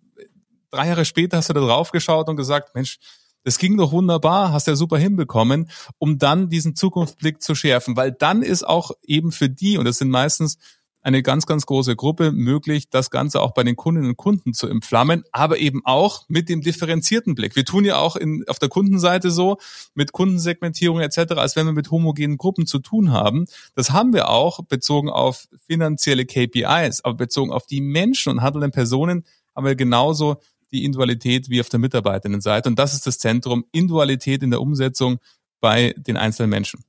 drei 0.71 0.87
Jahre 0.87 1.05
später 1.05 1.37
hast 1.37 1.49
du 1.49 1.53
da 1.53 1.61
drauf 1.61 1.91
geschaut 1.91 2.29
und 2.29 2.35
gesagt, 2.35 2.73
Mensch, 2.73 2.99
das 3.43 3.57
ging 3.57 3.77
doch 3.77 3.91
wunderbar, 3.91 4.53
hast 4.53 4.67
ja 4.67 4.75
super 4.75 4.97
hinbekommen, 4.97 5.69
um 5.97 6.17
dann 6.17 6.49
diesen 6.49 6.75
Zukunftsblick 6.75 7.41
zu 7.41 7.55
schärfen, 7.55 7.97
weil 7.97 8.11
dann 8.11 8.41
ist 8.41 8.65
auch 8.65 8.91
eben 9.05 9.31
für 9.31 9.49
die, 9.49 9.77
und 9.77 9.85
das 9.85 9.97
sind 9.97 10.09
meistens 10.09 10.57
eine 11.03 11.21
ganz, 11.21 11.45
ganz 11.45 11.65
große 11.65 11.95
Gruppe 11.95 12.31
möglich, 12.31 12.89
das 12.89 13.11
Ganze 13.11 13.41
auch 13.41 13.51
bei 13.51 13.63
den 13.63 13.75
Kundinnen 13.75 14.09
und 14.09 14.17
Kunden 14.17 14.53
zu 14.53 14.67
entflammen, 14.67 15.23
aber 15.31 15.59
eben 15.59 15.81
auch 15.83 16.23
mit 16.29 16.49
dem 16.49 16.61
differenzierten 16.61 17.35
Blick. 17.35 17.55
Wir 17.55 17.65
tun 17.65 17.83
ja 17.83 17.97
auch 17.97 18.15
in, 18.15 18.43
auf 18.47 18.57
der 18.57 18.69
Kundenseite 18.69 19.29
so 19.29 19.57
mit 19.93 20.13
Kundensegmentierung 20.13 21.01
etc., 21.01 21.33
als 21.35 21.55
wenn 21.55 21.65
wir 21.65 21.73
mit 21.73 21.91
homogenen 21.91 22.37
Gruppen 22.37 22.65
zu 22.65 22.79
tun 22.79 23.11
haben. 23.11 23.45
Das 23.75 23.91
haben 23.91 24.13
wir 24.13 24.29
auch 24.29 24.61
bezogen 24.63 25.09
auf 25.09 25.47
finanzielle 25.67 26.25
KPIs, 26.25 27.01
aber 27.03 27.15
bezogen 27.15 27.51
auf 27.51 27.67
die 27.67 27.81
Menschen 27.81 28.31
und 28.31 28.41
handelnden 28.41 28.71
Personen 28.71 29.25
haben 29.55 29.65
wir 29.65 29.75
genauso 29.75 30.37
die 30.71 30.85
Individualität 30.85 31.49
wie 31.49 31.59
auf 31.59 31.69
der 31.69 31.79
Mitarbeiterinnenseite. 31.79 32.69
Und 32.69 32.79
das 32.79 32.93
ist 32.93 33.05
das 33.05 33.19
Zentrum 33.19 33.65
Individualität 33.71 34.41
in 34.41 34.51
der 34.51 34.61
Umsetzung 34.61 35.19
bei 35.59 35.93
den 35.97 36.17
einzelnen 36.17 36.49
Menschen. 36.49 36.83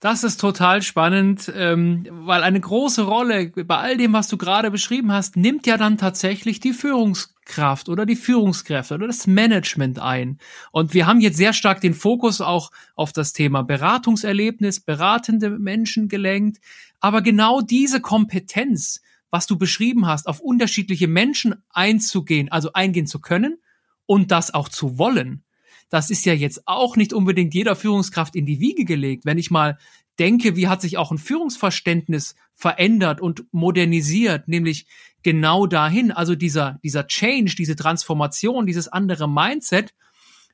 Das 0.00 0.24
ist 0.24 0.38
total 0.38 0.82
spannend, 0.82 1.50
ähm, 1.56 2.06
weil 2.10 2.42
eine 2.42 2.60
große 2.60 3.02
Rolle 3.02 3.48
bei 3.48 3.78
all 3.78 3.96
dem, 3.96 4.12
was 4.12 4.28
du 4.28 4.36
gerade 4.36 4.70
beschrieben 4.70 5.10
hast, 5.10 5.36
nimmt 5.36 5.66
ja 5.66 5.78
dann 5.78 5.96
tatsächlich 5.96 6.60
die 6.60 6.74
Führungskraft 6.74 7.88
oder 7.88 8.04
die 8.04 8.16
Führungskräfte 8.16 8.94
oder 8.94 9.06
das 9.06 9.26
Management 9.26 9.98
ein. 9.98 10.36
Und 10.70 10.92
wir 10.92 11.06
haben 11.06 11.20
jetzt 11.20 11.38
sehr 11.38 11.54
stark 11.54 11.80
den 11.80 11.94
Fokus 11.94 12.42
auch 12.42 12.72
auf 12.94 13.14
das 13.14 13.32
Thema 13.32 13.62
Beratungserlebnis, 13.62 14.80
beratende 14.80 15.48
Menschen 15.48 16.08
gelenkt. 16.08 16.58
Aber 17.00 17.22
genau 17.22 17.62
diese 17.62 18.02
Kompetenz, 18.02 19.00
was 19.30 19.46
du 19.46 19.56
beschrieben 19.56 20.06
hast, 20.06 20.28
auf 20.28 20.40
unterschiedliche 20.40 21.08
Menschen 21.08 21.54
einzugehen, 21.70 22.52
also 22.52 22.70
eingehen 22.74 23.06
zu 23.06 23.18
können 23.22 23.56
und 24.04 24.30
das 24.30 24.52
auch 24.52 24.68
zu 24.68 24.98
wollen, 24.98 25.42
das 25.88 26.10
ist 26.10 26.24
ja 26.24 26.32
jetzt 26.32 26.66
auch 26.66 26.96
nicht 26.96 27.12
unbedingt 27.12 27.54
jeder 27.54 27.76
Führungskraft 27.76 28.34
in 28.34 28.46
die 28.46 28.60
Wiege 28.60 28.84
gelegt. 28.84 29.24
Wenn 29.24 29.38
ich 29.38 29.50
mal 29.50 29.78
denke, 30.18 30.56
wie 30.56 30.68
hat 30.68 30.80
sich 30.80 30.96
auch 30.98 31.10
ein 31.10 31.18
Führungsverständnis 31.18 32.34
verändert 32.54 33.20
und 33.20 33.44
modernisiert, 33.52 34.48
nämlich 34.48 34.86
genau 35.22 35.66
dahin, 35.66 36.10
also 36.10 36.34
dieser, 36.34 36.78
dieser 36.82 37.06
Change, 37.06 37.54
diese 37.56 37.76
Transformation, 37.76 38.66
dieses 38.66 38.88
andere 38.88 39.28
Mindset, 39.28 39.92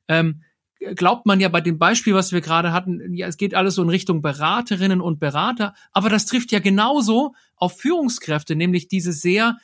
ähm, 0.09 0.43
glaubt 0.97 1.27
man 1.27 1.41
ja 1.41 1.49
bei 1.49 1.61
dem 1.61 1.79
Beispiel, 1.79 2.15
was 2.15 2.33
wir 2.33 2.41
gerade 2.41 2.73
hatten, 2.73 3.15
ja, 3.15 3.29
es 3.29 3.37
geht 3.37 3.55
alles 3.55 3.77
so 3.77 3.83
in 3.83 3.89
Richtung 3.89 4.21
Beraterinnen 4.21 5.01
und 5.01 5.21
Berater, 5.21 5.75
aber 5.93 6.09
das 6.09 6.27
trifft 6.27 6.51
ja 6.53 6.59
genauso 6.59 7.35
auf 7.57 7.79
Führungskräfte, 7.79 8.57
nämlich 8.57 8.89
diese 8.89 9.13
sehr 9.13 9.59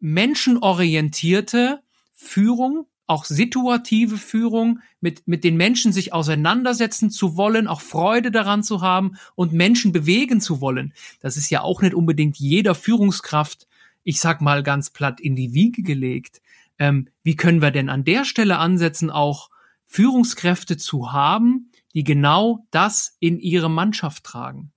menschenorientierte 0.00 1.80
Führung, 2.12 2.86
auch 3.06 3.24
situative 3.24 4.16
Führung, 4.16 4.80
mit, 5.00 5.26
mit 5.28 5.44
den 5.44 5.56
Menschen 5.56 5.92
sich 5.92 6.12
auseinandersetzen 6.12 7.10
zu 7.10 7.36
wollen, 7.36 7.68
auch 7.68 7.80
Freude 7.80 8.30
daran 8.30 8.62
zu 8.62 8.80
haben 8.80 9.16
und 9.34 9.52
Menschen 9.52 9.92
bewegen 9.92 10.40
zu 10.40 10.60
wollen. 10.60 10.92
Das 11.20 11.36
ist 11.36 11.50
ja 11.50 11.62
auch 11.62 11.82
nicht 11.82 11.94
unbedingt 11.94 12.36
jeder 12.36 12.74
Führungskraft, 12.74 13.68
ich 14.02 14.20
sag 14.20 14.40
mal 14.40 14.62
ganz 14.62 14.90
platt, 14.90 15.20
in 15.20 15.36
die 15.36 15.54
Wiege 15.54 15.82
gelegt. 15.82 16.42
Ähm, 16.78 17.08
wie 17.22 17.36
können 17.36 17.62
wir 17.62 17.70
denn 17.70 17.88
an 17.88 18.04
der 18.04 18.24
Stelle 18.24 18.58
ansetzen, 18.58 19.10
auch 19.10 19.50
Führungskräfte 19.86 20.76
zu 20.76 21.12
haben, 21.12 21.70
die 21.94 22.04
genau 22.04 22.66
das 22.70 23.16
in 23.20 23.38
ihre 23.38 23.70
Mannschaft 23.70 24.24
tragen? 24.24 24.72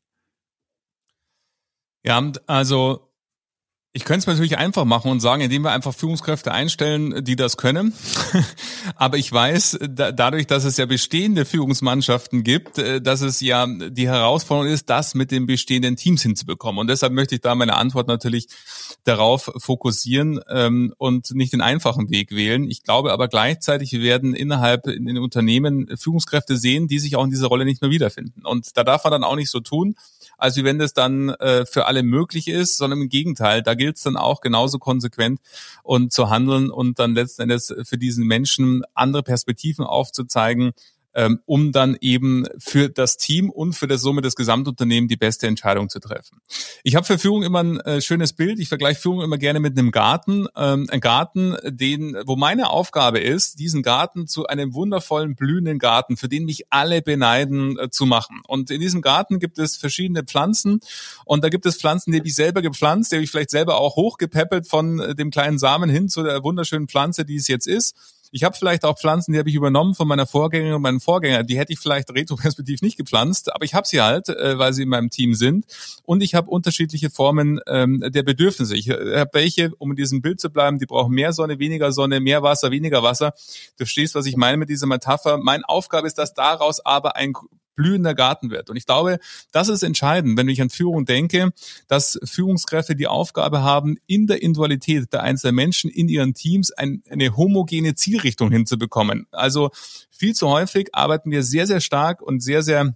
Ja, 2.03 2.31
also 2.47 3.08
ich 3.99 4.05
könnte 4.05 4.19
es 4.19 4.27
mir 4.27 4.33
natürlich 4.33 4.57
einfach 4.57 4.85
machen 4.85 5.11
und 5.11 5.19
sagen, 5.19 5.41
indem 5.41 5.63
wir 5.63 5.71
einfach 5.71 5.93
Führungskräfte 5.93 6.53
einstellen, 6.53 7.21
die 7.25 7.35
das 7.35 7.57
können. 7.57 7.93
Aber 8.95 9.17
ich 9.17 9.29
weiß, 9.29 9.77
da, 9.89 10.13
dadurch, 10.13 10.47
dass 10.47 10.63
es 10.63 10.77
ja 10.77 10.85
bestehende 10.85 11.43
Führungsmannschaften 11.43 12.45
gibt, 12.45 12.77
äh, 12.77 13.01
dass 13.01 13.19
es 13.19 13.41
ja 13.41 13.67
die 13.67 14.07
Herausforderung 14.07 14.71
ist, 14.71 14.89
das 14.89 15.15
mit 15.15 15.31
den 15.31 15.47
bestehenden 15.47 15.97
Teams 15.97 16.21
hinzubekommen. 16.21 16.79
Und 16.79 16.87
deshalb 16.87 17.11
möchte 17.11 17.35
ich 17.35 17.41
da 17.41 17.55
meine 17.55 17.75
Antwort 17.75 18.07
natürlich 18.07 18.47
darauf 19.03 19.51
fokussieren 19.57 20.39
ähm, 20.49 20.93
und 20.97 21.31
nicht 21.31 21.51
den 21.51 21.59
einfachen 21.59 22.09
Weg 22.09 22.31
wählen. 22.31 22.71
Ich 22.71 22.83
glaube 22.83 23.11
aber 23.11 23.27
gleichzeitig, 23.27 23.91
wir 23.91 24.01
werden 24.01 24.33
innerhalb 24.33 24.87
in 24.87 25.07
den 25.07 25.17
Unternehmen 25.17 25.89
Führungskräfte 25.97 26.55
sehen, 26.55 26.87
die 26.87 26.99
sich 26.99 27.17
auch 27.17 27.25
in 27.25 27.31
dieser 27.31 27.47
Rolle 27.47 27.65
nicht 27.65 27.81
mehr 27.81 27.91
wiederfinden. 27.91 28.45
Und 28.45 28.77
da 28.77 28.85
darf 28.85 29.03
man 29.03 29.11
dann 29.11 29.23
auch 29.25 29.35
nicht 29.35 29.49
so 29.49 29.59
tun, 29.59 29.95
als 30.39 30.55
wie 30.57 30.63
wenn 30.63 30.79
das 30.79 30.93
dann 30.93 31.29
äh, 31.29 31.65
für 31.65 31.85
alle 31.85 32.03
möglich 32.03 32.47
ist, 32.47 32.77
sondern 32.77 33.01
im 33.01 33.09
Gegenteil, 33.09 33.61
da 33.61 33.73
gilt 33.73 33.97
es 33.97 34.03
dann 34.03 34.17
auch 34.17 34.41
genauso 34.41 34.79
konsequent 34.79 35.39
und 35.83 36.13
zu 36.13 36.29
handeln 36.29 36.71
und 36.71 36.99
dann 36.99 37.13
letzten 37.13 37.43
Endes 37.43 37.73
für 37.83 37.97
diesen 37.97 38.25
Menschen 38.25 38.83
andere 38.93 39.23
Perspektiven 39.23 39.85
aufzuzeigen, 39.85 40.71
ähm, 41.13 41.39
um 41.45 41.71
dann 41.71 41.97
eben 42.01 42.45
für 42.57 42.89
das 42.89 43.17
Team 43.17 43.49
und 43.49 43.73
für 43.73 43.87
das 43.87 44.01
Summe 44.01 44.21
des 44.21 44.35
Gesamtunternehmens 44.35 45.09
die 45.09 45.17
beste 45.17 45.47
Entscheidung 45.47 45.89
zu 45.89 45.99
treffen. 45.99 46.41
Ich 46.83 46.95
habe 46.95 47.05
für 47.05 47.17
Führung 47.17 47.43
immer 47.43 47.63
ein 47.63 47.79
äh, 47.81 48.01
schönes 48.01 48.33
Bild. 48.33 48.59
Ich 48.59 48.69
vergleiche 48.69 49.01
Führung 49.01 49.21
immer 49.21 49.37
gerne 49.37 49.59
mit 49.59 49.77
einem 49.77 49.91
Garten. 49.91 50.47
Ähm, 50.55 50.87
ein 50.89 50.99
Garten, 50.99 51.55
den, 51.65 52.15
wo 52.25 52.35
meine 52.35 52.69
Aufgabe 52.69 53.19
ist, 53.19 53.59
diesen 53.59 53.81
Garten 53.81 54.27
zu 54.27 54.47
einem 54.47 54.73
wundervollen 54.73 55.35
blühenden 55.35 55.79
Garten, 55.79 56.17
für 56.17 56.29
den 56.29 56.45
mich 56.45 56.65
alle 56.69 57.01
beneiden, 57.01 57.77
äh, 57.77 57.89
zu 57.89 58.05
machen. 58.05 58.41
Und 58.47 58.71
in 58.71 58.79
diesem 58.79 59.01
Garten 59.01 59.39
gibt 59.39 59.57
es 59.57 59.77
verschiedene 59.77 60.23
Pflanzen 60.23 60.79
und 61.25 61.43
da 61.43 61.49
gibt 61.49 61.65
es 61.65 61.77
Pflanzen, 61.77 62.11
die 62.11 62.19
habe 62.19 62.27
ich 62.27 62.35
selber 62.35 62.61
gepflanzt, 62.61 63.11
die 63.11 63.15
habe 63.15 63.23
ich 63.23 63.31
vielleicht 63.31 63.49
selber 63.49 63.79
auch 63.79 63.95
hochgepäppelt 63.95 64.67
von 64.67 64.99
äh, 64.99 65.15
dem 65.15 65.31
kleinen 65.31 65.57
Samen 65.57 65.89
hin 65.89 66.09
zu 66.09 66.23
der 66.23 66.43
wunderschönen 66.43 66.87
Pflanze, 66.87 67.25
die 67.25 67.35
es 67.35 67.47
jetzt 67.47 67.67
ist. 67.67 67.95
Ich 68.31 68.43
habe 68.43 68.55
vielleicht 68.55 68.85
auch 68.85 68.97
Pflanzen, 68.97 69.33
die 69.33 69.39
habe 69.39 69.49
ich 69.49 69.55
übernommen 69.55 69.95
von 69.95 70.07
meiner 70.07 70.27
Vorgängerin 70.27 70.75
und 70.75 70.81
meinem 70.81 70.99
Vorgänger. 70.99 71.43
Die 71.43 71.57
hätte 71.57 71.73
ich 71.73 71.79
vielleicht 71.79 72.09
retroperspektiv 72.13 72.81
nicht 72.81 72.97
gepflanzt, 72.97 73.53
aber 73.53 73.65
ich 73.65 73.73
habe 73.73 73.87
sie 73.87 74.01
halt, 74.01 74.29
äh, 74.29 74.57
weil 74.59 74.73
sie 74.73 74.83
in 74.83 74.89
meinem 74.89 75.09
Team 75.09 75.33
sind. 75.33 75.65
Und 76.03 76.21
ich 76.21 76.35
habe 76.35 76.49
unterschiedliche 76.49 77.09
Formen 77.09 77.59
ähm, 77.67 78.03
der 78.05 78.23
Bedürfnisse. 78.23 78.75
Ich 78.75 78.89
habe 78.89 79.29
welche, 79.33 79.71
um 79.77 79.91
in 79.91 79.95
diesem 79.95 80.21
Bild 80.21 80.39
zu 80.39 80.49
bleiben, 80.49 80.77
die 80.77 80.85
brauchen 80.85 81.13
mehr 81.13 81.33
Sonne, 81.33 81.59
weniger 81.59 81.91
Sonne, 81.91 82.19
mehr 82.19 82.43
Wasser, 82.43 82.71
weniger 82.71 83.03
Wasser. 83.03 83.33
Du 83.77 83.85
verstehst, 83.85 84.15
was 84.15 84.25
ich 84.25 84.37
meine 84.37 84.57
mit 84.57 84.69
dieser 84.69 84.87
Metapher. 84.87 85.37
Meine 85.37 85.67
Aufgabe 85.67 86.07
ist, 86.07 86.17
dass 86.17 86.33
daraus 86.33 86.85
aber 86.85 87.15
ein 87.15 87.33
blühender 87.79 88.13
Garten 88.13 88.51
wird. 88.51 88.69
Und 88.69 88.75
ich 88.75 88.85
glaube, 88.85 89.19
das 89.53 89.69
ist 89.69 89.83
entscheidend, 89.83 90.37
wenn 90.37 90.49
ich 90.49 90.61
an 90.61 90.69
Führung 90.69 91.05
denke, 91.05 91.51
dass 91.87 92.19
Führungskräfte 92.25 92.93
die 92.93 93.07
Aufgabe 93.07 93.63
haben, 93.63 93.95
in 94.05 94.27
der 94.27 94.41
Individualität 94.41 95.13
der 95.13 95.23
einzelnen 95.23 95.55
Menschen 95.55 95.89
in 95.89 96.09
ihren 96.09 96.33
Teams 96.33 96.71
ein, 96.71 97.03
eine 97.09 97.37
homogene 97.37 97.95
Zielrichtung 97.95 98.51
hinzubekommen. 98.51 99.27
Also 99.31 99.71
viel 100.11 100.35
zu 100.35 100.49
häufig 100.49 100.89
arbeiten 100.93 101.31
wir 101.31 101.41
sehr, 101.41 101.67
sehr 101.67 101.79
stark 101.79 102.21
und 102.21 102.43
sehr, 102.43 102.63
sehr 102.63 102.95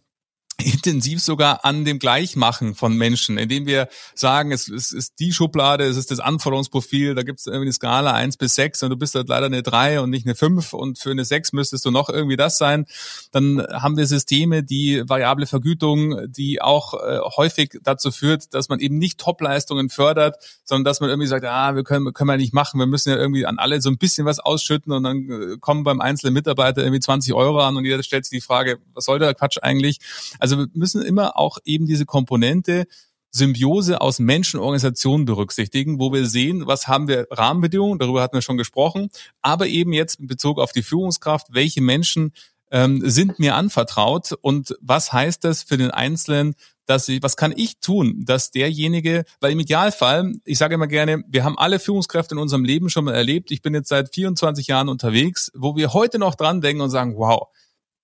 intensiv 0.63 1.21
sogar 1.21 1.65
an 1.65 1.85
dem 1.85 1.99
Gleichmachen 1.99 2.75
von 2.75 2.95
Menschen, 2.97 3.37
indem 3.37 3.65
wir 3.65 3.87
sagen, 4.15 4.51
es, 4.51 4.67
es 4.67 4.91
ist 4.91 5.19
die 5.19 5.31
Schublade, 5.31 5.83
es 5.85 5.97
ist 5.97 6.11
das 6.11 6.19
Anforderungsprofil, 6.19 7.15
da 7.15 7.23
gibt 7.23 7.39
es 7.39 7.47
irgendwie 7.47 7.65
eine 7.65 7.73
Skala 7.73 8.13
eins 8.13 8.37
bis 8.37 8.55
sechs 8.55 8.83
und 8.83 8.89
du 8.89 8.97
bist 8.97 9.15
halt 9.15 9.27
leider 9.29 9.47
eine 9.47 9.63
drei 9.63 9.99
und 9.99 10.09
nicht 10.09 10.25
eine 10.25 10.35
fünf 10.35 10.73
und 10.73 10.99
für 10.99 11.11
eine 11.11 11.25
sechs 11.25 11.53
müsstest 11.53 11.85
du 11.85 11.91
noch 11.91 12.09
irgendwie 12.09 12.37
das 12.37 12.57
sein. 12.57 12.85
Dann 13.31 13.65
haben 13.71 13.97
wir 13.97 14.05
Systeme, 14.05 14.63
die 14.63 15.03
variable 15.07 15.45
Vergütung, 15.45 16.31
die 16.31 16.61
auch 16.61 16.93
äh, 16.93 17.19
häufig 17.37 17.79
dazu 17.83 18.11
führt, 18.11 18.53
dass 18.53 18.69
man 18.69 18.79
eben 18.79 18.97
nicht 18.97 19.19
Topleistungen 19.19 19.89
fördert, 19.89 20.37
sondern 20.63 20.85
dass 20.85 20.99
man 20.99 21.09
irgendwie 21.09 21.27
sagt, 21.27 21.45
ah, 21.45 21.75
wir 21.75 21.83
können, 21.83 22.13
können 22.13 22.29
wir 22.29 22.37
nicht 22.37 22.53
machen, 22.53 22.79
wir 22.79 22.87
müssen 22.87 23.09
ja 23.09 23.17
irgendwie 23.17 23.45
an 23.45 23.57
alle 23.57 23.81
so 23.81 23.89
ein 23.89 23.97
bisschen 23.97 24.25
was 24.25 24.39
ausschütten 24.39 24.91
und 24.93 25.03
dann 25.03 25.29
äh, 25.29 25.57
kommen 25.59 25.83
beim 25.83 26.01
einzelnen 26.01 26.33
Mitarbeiter 26.33 26.81
irgendwie 26.81 26.99
20 26.99 27.33
Euro 27.33 27.59
an 27.59 27.75
und 27.75 27.85
jeder 27.85 28.01
stellt 28.03 28.25
sich 28.25 28.39
die 28.39 28.45
Frage, 28.45 28.79
was 28.93 29.05
soll 29.05 29.19
der 29.19 29.33
Quatsch 29.33 29.57
eigentlich? 29.61 29.99
Also 30.39 30.52
wir 30.57 30.67
müssen 30.73 31.01
immer 31.01 31.37
auch 31.37 31.57
eben 31.65 31.85
diese 31.85 32.05
Komponente 32.05 32.85
Symbiose 33.31 33.99
aus 33.99 34.19
Menschen 34.19 34.59
und 34.59 34.65
Organisationen 34.65 35.25
berücksichtigen, 35.25 35.99
wo 35.99 36.13
wir 36.13 36.27
sehen, 36.27 36.67
was 36.67 36.87
haben 36.87 37.07
wir 37.07 37.27
Rahmenbedingungen, 37.31 37.97
darüber 37.97 38.21
hatten 38.21 38.35
wir 38.35 38.43
schon 38.43 38.57
gesprochen, 38.57 39.09
aber 39.41 39.67
eben 39.67 39.91
jetzt 39.91 40.19
in 40.19 40.27
Bezug 40.27 40.59
auf 40.59 40.71
die 40.71 40.83
Führungskraft, 40.83 41.47
welche 41.51 41.81
Menschen 41.81 42.31
ähm, 42.69 43.01
sind 43.03 43.39
mir 43.39 43.55
anvertraut 43.55 44.33
und 44.41 44.75
was 44.81 45.11
heißt 45.11 45.43
das 45.43 45.63
für 45.63 45.77
den 45.77 45.89
Einzelnen, 45.91 46.55
dass 46.85 47.07
ich, 47.07 47.23
was 47.23 47.37
kann 47.37 47.53
ich 47.55 47.79
tun, 47.79 48.23
dass 48.25 48.51
derjenige, 48.51 49.23
weil 49.39 49.53
im 49.53 49.59
Idealfall, 49.59 50.33
ich 50.43 50.57
sage 50.57 50.75
immer 50.75 50.87
gerne, 50.87 51.23
wir 51.27 51.43
haben 51.43 51.57
alle 51.57 51.79
Führungskräfte 51.79 52.35
in 52.35 52.39
unserem 52.39 52.65
Leben 52.65 52.89
schon 52.89 53.05
mal 53.05 53.15
erlebt. 53.15 53.51
Ich 53.51 53.61
bin 53.61 53.73
jetzt 53.73 53.89
seit 53.89 54.13
24 54.13 54.67
Jahren 54.67 54.89
unterwegs, 54.89 55.51
wo 55.55 55.75
wir 55.75 55.93
heute 55.93 56.19
noch 56.19 56.35
dran 56.35 56.61
denken 56.61 56.81
und 56.81 56.89
sagen, 56.89 57.15
wow, 57.15 57.47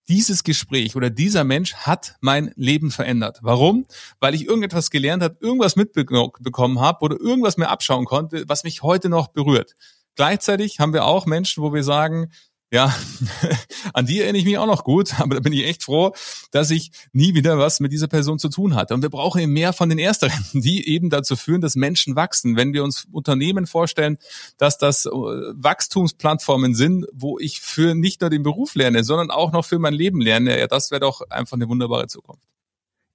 dieses 0.09 0.43
Gespräch 0.43 0.95
oder 0.95 1.09
dieser 1.09 1.43
Mensch 1.43 1.75
hat 1.75 2.15
mein 2.19 2.51
Leben 2.55 2.91
verändert. 2.91 3.39
Warum? 3.41 3.85
Weil 4.19 4.35
ich 4.35 4.45
irgendetwas 4.45 4.89
gelernt 4.89 5.23
habe, 5.23 5.37
irgendwas 5.39 5.75
mitbekommen 5.75 6.79
habe 6.79 6.99
oder 7.01 7.19
irgendwas 7.19 7.57
mir 7.57 7.69
abschauen 7.69 8.05
konnte, 8.05 8.43
was 8.47 8.63
mich 8.63 8.81
heute 8.81 9.07
noch 9.07 9.27
berührt. 9.29 9.75
Gleichzeitig 10.15 10.79
haben 10.79 10.91
wir 10.91 11.05
auch 11.05 11.25
Menschen, 11.27 11.63
wo 11.63 11.73
wir 11.73 11.83
sagen, 11.83 12.31
ja, 12.71 12.95
an 13.93 14.05
die 14.05 14.21
erinnere 14.21 14.39
ich 14.39 14.45
mich 14.45 14.57
auch 14.57 14.67
noch 14.67 14.83
gut, 14.83 15.19
aber 15.19 15.35
da 15.35 15.41
bin 15.41 15.53
ich 15.53 15.65
echt 15.65 15.83
froh, 15.83 16.13
dass 16.51 16.69
ich 16.69 16.91
nie 17.13 17.33
wieder 17.33 17.57
was 17.57 17.79
mit 17.79 17.91
dieser 17.91 18.07
Person 18.07 18.37
zu 18.37 18.49
tun 18.49 18.75
hatte. 18.75 18.93
Und 18.93 19.01
wir 19.01 19.09
brauchen 19.09 19.41
eben 19.41 19.53
mehr 19.53 19.73
von 19.73 19.89
den 19.89 19.97
Ersteren, 19.97 20.45
die 20.53 20.87
eben 20.87 21.09
dazu 21.09 21.35
führen, 21.35 21.61
dass 21.61 21.75
Menschen 21.75 22.15
wachsen. 22.15 22.55
Wenn 22.55 22.73
wir 22.73 22.83
uns 22.83 23.07
Unternehmen 23.11 23.65
vorstellen, 23.65 24.17
dass 24.57 24.77
das 24.77 25.05
äh, 25.05 25.09
Wachstumsplattformen 25.09 26.75
sind, 26.75 27.07
wo 27.11 27.39
ich 27.39 27.59
für 27.61 27.95
nicht 27.95 28.21
nur 28.21 28.29
den 28.29 28.43
Beruf 28.43 28.75
lerne, 28.75 29.03
sondern 29.03 29.31
auch 29.31 29.51
noch 29.51 29.65
für 29.65 29.79
mein 29.79 29.93
Leben 29.93 30.21
lerne, 30.21 30.59
ja, 30.59 30.67
das 30.67 30.91
wäre 30.91 31.01
doch 31.01 31.21
einfach 31.29 31.57
eine 31.57 31.67
wunderbare 31.67 32.07
Zukunft. 32.07 32.43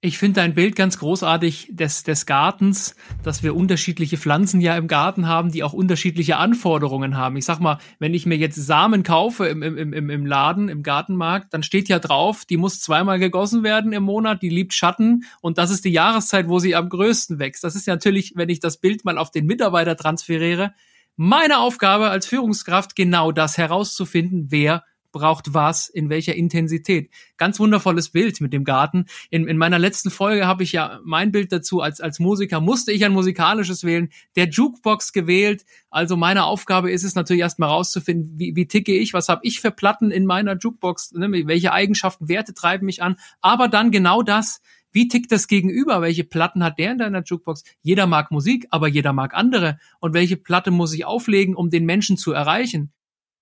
Ich 0.05 0.19
finde 0.19 0.41
dein 0.41 0.53
Bild 0.53 0.75
ganz 0.75 0.99
großartig 0.99 1.69
des, 1.71 2.03
des 2.03 2.27
Gartens, 2.27 2.95
dass 3.23 3.41
wir 3.41 3.55
unterschiedliche 3.55 4.17
Pflanzen 4.17 4.61
ja 4.61 4.77
im 4.77 4.87
Garten 4.87 5.27
haben, 5.27 5.51
die 5.51 5.63
auch 5.63 5.73
unterschiedliche 5.73 6.37
Anforderungen 6.37 7.17
haben. 7.17 7.37
Ich 7.37 7.45
sag 7.45 7.59
mal, 7.59 7.79
wenn 7.97 8.13
ich 8.13 8.27
mir 8.27 8.37
jetzt 8.37 8.55
Samen 8.55 9.01
kaufe 9.01 9.47
im, 9.47 9.63
im, 9.63 9.93
im, 9.93 10.11
im 10.11 10.25
Laden, 10.27 10.69
im 10.69 10.83
Gartenmarkt, 10.83 11.51
dann 11.55 11.63
steht 11.63 11.89
ja 11.89 11.97
drauf, 11.97 12.45
die 12.45 12.57
muss 12.57 12.81
zweimal 12.81 13.17
gegossen 13.17 13.63
werden 13.63 13.93
im 13.93 14.03
Monat, 14.03 14.43
die 14.43 14.49
liebt 14.49 14.75
Schatten 14.75 15.23
und 15.41 15.57
das 15.57 15.71
ist 15.71 15.85
die 15.85 15.91
Jahreszeit, 15.91 16.47
wo 16.49 16.59
sie 16.59 16.75
am 16.75 16.87
größten 16.87 17.39
wächst. 17.39 17.63
Das 17.63 17.75
ist 17.75 17.87
natürlich, 17.87 18.33
wenn 18.35 18.49
ich 18.49 18.59
das 18.59 18.77
Bild 18.77 19.05
mal 19.05 19.17
auf 19.17 19.31
den 19.31 19.47
Mitarbeiter 19.47 19.95
transferiere, 19.95 20.75
meine 21.15 21.57
Aufgabe 21.57 22.11
als 22.11 22.27
Führungskraft, 22.27 22.95
genau 22.95 23.31
das 23.31 23.57
herauszufinden, 23.57 24.51
wer 24.51 24.83
braucht 25.15 25.53
was, 25.53 25.87
in 25.87 26.09
welcher 26.09 26.35
Intensität. 26.35 27.09
Ganz 27.37 27.57
wundervolles 27.57 28.09
Bild 28.09 28.41
mit 28.41 28.51
dem 28.51 28.65
Garten. 28.65 29.05
In, 29.29 29.47
in 29.47 29.57
meiner 29.57 29.79
letzten 29.79 30.11
Folge 30.11 30.45
habe 30.45 30.63
ich 30.63 30.73
ja 30.73 30.99
mein 31.05 31.31
Bild 31.31 31.53
dazu, 31.53 31.79
als, 31.79 32.01
als 32.01 32.19
Musiker 32.19 32.59
musste 32.59 32.91
ich 32.91 33.05
ein 33.05 33.13
musikalisches 33.13 33.85
wählen, 33.85 34.09
der 34.35 34.49
Jukebox 34.49 35.13
gewählt. 35.13 35.65
Also 35.89 36.17
meine 36.17 36.43
Aufgabe 36.43 36.91
ist 36.91 37.05
es 37.05 37.15
natürlich 37.15 37.43
erstmal 37.43 37.69
rauszufinden, 37.69 38.37
wie, 38.37 38.57
wie 38.57 38.67
ticke 38.67 38.93
ich, 38.93 39.13
was 39.13 39.29
habe 39.29 39.39
ich 39.43 39.61
für 39.61 39.71
Platten 39.71 40.11
in 40.11 40.25
meiner 40.25 40.57
Jukebox, 40.57 41.13
ne, 41.13 41.47
welche 41.47 41.71
Eigenschaften, 41.71 42.27
Werte 42.27 42.53
treiben 42.53 42.85
mich 42.85 43.01
an, 43.01 43.15
aber 43.39 43.69
dann 43.69 43.91
genau 43.91 44.21
das, 44.21 44.59
wie 44.91 45.07
tickt 45.07 45.31
das 45.31 45.47
Gegenüber? 45.47 46.01
Welche 46.01 46.25
Platten 46.25 46.61
hat 46.61 46.77
der 46.77 46.91
in 46.91 46.97
deiner 46.97 47.23
Jukebox? 47.23 47.63
Jeder 47.83 48.05
mag 48.05 48.31
Musik, 48.31 48.67
aber 48.69 48.89
jeder 48.89 49.13
mag 49.13 49.33
andere. 49.33 49.77
Und 49.99 50.13
welche 50.13 50.35
Platte 50.35 50.71
muss 50.71 50.93
ich 50.93 51.05
auflegen, 51.05 51.55
um 51.55 51.69
den 51.69 51.85
Menschen 51.85 52.17
zu 52.17 52.33
erreichen? 52.33 52.91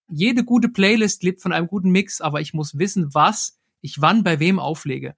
Jede 0.07 0.43
gute 0.43 0.69
Playlist 0.69 1.23
lebt 1.23 1.41
von 1.41 1.53
einem 1.53 1.67
guten 1.67 1.91
Mix, 1.91 2.21
aber 2.21 2.41
ich 2.41 2.53
muss 2.53 2.77
wissen, 2.77 3.13
was 3.13 3.59
ich 3.81 4.01
wann 4.01 4.23
bei 4.23 4.39
wem 4.39 4.59
auflege. 4.59 5.15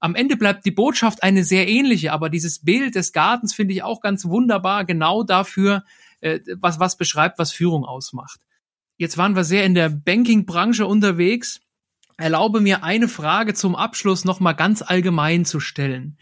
Am 0.00 0.14
Ende 0.14 0.36
bleibt 0.36 0.64
die 0.64 0.70
Botschaft 0.70 1.22
eine 1.22 1.42
sehr 1.42 1.68
ähnliche, 1.68 2.12
aber 2.12 2.30
dieses 2.30 2.60
Bild 2.64 2.94
des 2.94 3.12
Gartens 3.12 3.54
finde 3.54 3.74
ich 3.74 3.82
auch 3.82 4.00
ganz 4.00 4.24
wunderbar, 4.26 4.84
genau 4.84 5.24
dafür, 5.24 5.84
äh, 6.20 6.40
was, 6.60 6.78
was 6.78 6.96
beschreibt, 6.96 7.38
was 7.38 7.52
Führung 7.52 7.84
ausmacht. 7.84 8.40
Jetzt 8.96 9.18
waren 9.18 9.34
wir 9.34 9.44
sehr 9.44 9.64
in 9.64 9.74
der 9.74 9.88
Banking-Branche 9.88 10.86
unterwegs. 10.86 11.60
Erlaube 12.16 12.60
mir 12.60 12.82
eine 12.82 13.08
Frage 13.08 13.54
zum 13.54 13.76
Abschluss 13.76 14.24
nochmal 14.24 14.54
ganz 14.54 14.82
allgemein 14.82 15.44
zu 15.44 15.60
stellen. 15.60 16.18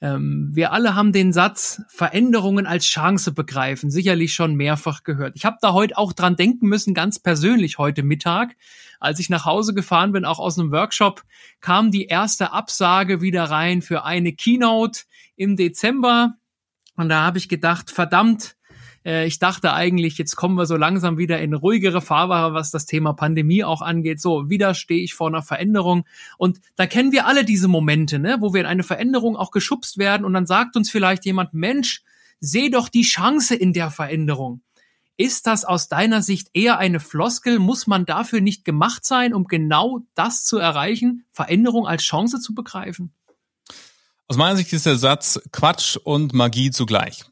Ähm, 0.00 0.50
wir 0.52 0.72
alle 0.72 0.94
haben 0.94 1.12
den 1.12 1.32
Satz 1.32 1.82
Veränderungen 1.88 2.66
als 2.66 2.84
Chance 2.84 3.32
begreifen, 3.32 3.90
sicherlich 3.90 4.32
schon 4.32 4.54
mehrfach 4.54 5.02
gehört. 5.02 5.34
Ich 5.34 5.44
habe 5.44 5.56
da 5.60 5.72
heute 5.72 5.98
auch 5.98 6.12
dran 6.12 6.36
denken 6.36 6.68
müssen, 6.68 6.94
ganz 6.94 7.18
persönlich 7.18 7.78
heute 7.78 8.02
Mittag, 8.02 8.56
als 9.00 9.18
ich 9.18 9.28
nach 9.28 9.44
Hause 9.44 9.74
gefahren 9.74 10.12
bin, 10.12 10.24
auch 10.24 10.38
aus 10.38 10.58
einem 10.58 10.70
Workshop, 10.70 11.24
kam 11.60 11.90
die 11.90 12.06
erste 12.06 12.52
Absage 12.52 13.20
wieder 13.20 13.44
rein 13.44 13.82
für 13.82 14.04
eine 14.04 14.32
Keynote 14.32 15.02
im 15.36 15.56
Dezember. 15.56 16.34
Und 16.96 17.08
da 17.08 17.22
habe 17.22 17.38
ich 17.38 17.48
gedacht, 17.48 17.90
verdammt, 17.90 18.56
äh, 19.08 19.26
ich 19.26 19.38
dachte 19.38 19.72
eigentlich, 19.72 20.18
jetzt 20.18 20.36
kommen 20.36 20.56
wir 20.56 20.66
so 20.66 20.76
langsam 20.76 21.16
wieder 21.16 21.40
in 21.40 21.54
ruhigere 21.54 22.02
Fahrwasser, 22.02 22.52
was 22.52 22.70
das 22.70 22.84
Thema 22.84 23.14
Pandemie 23.14 23.64
auch 23.64 23.80
angeht. 23.80 24.20
So, 24.20 24.50
wieder 24.50 24.74
stehe 24.74 25.02
ich 25.02 25.14
vor 25.14 25.28
einer 25.28 25.42
Veränderung. 25.42 26.04
Und 26.36 26.60
da 26.76 26.86
kennen 26.86 27.10
wir 27.10 27.26
alle 27.26 27.44
diese 27.44 27.68
Momente, 27.68 28.18
ne, 28.18 28.36
wo 28.40 28.52
wir 28.52 28.60
in 28.60 28.66
eine 28.66 28.82
Veränderung 28.82 29.36
auch 29.36 29.50
geschubst 29.50 29.96
werden 29.96 30.24
und 30.24 30.34
dann 30.34 30.46
sagt 30.46 30.76
uns 30.76 30.90
vielleicht 30.90 31.24
jemand, 31.24 31.54
Mensch, 31.54 32.02
seh 32.38 32.68
doch 32.68 32.88
die 32.88 33.02
Chance 33.02 33.54
in 33.54 33.72
der 33.72 33.90
Veränderung. 33.90 34.60
Ist 35.16 35.48
das 35.48 35.64
aus 35.64 35.88
deiner 35.88 36.22
Sicht 36.22 36.50
eher 36.52 36.78
eine 36.78 37.00
Floskel? 37.00 37.58
Muss 37.58 37.88
man 37.88 38.06
dafür 38.06 38.40
nicht 38.40 38.64
gemacht 38.64 39.04
sein, 39.04 39.34
um 39.34 39.46
genau 39.46 40.00
das 40.14 40.44
zu 40.44 40.58
erreichen, 40.58 41.24
Veränderung 41.32 41.88
als 41.88 42.04
Chance 42.04 42.38
zu 42.38 42.54
begreifen? 42.54 43.12
Aus 44.28 44.36
meiner 44.36 44.56
Sicht 44.56 44.72
ist 44.74 44.86
der 44.86 44.96
Satz 44.96 45.40
Quatsch 45.50 45.96
und 45.96 46.34
Magie 46.34 46.70
zugleich. 46.70 47.24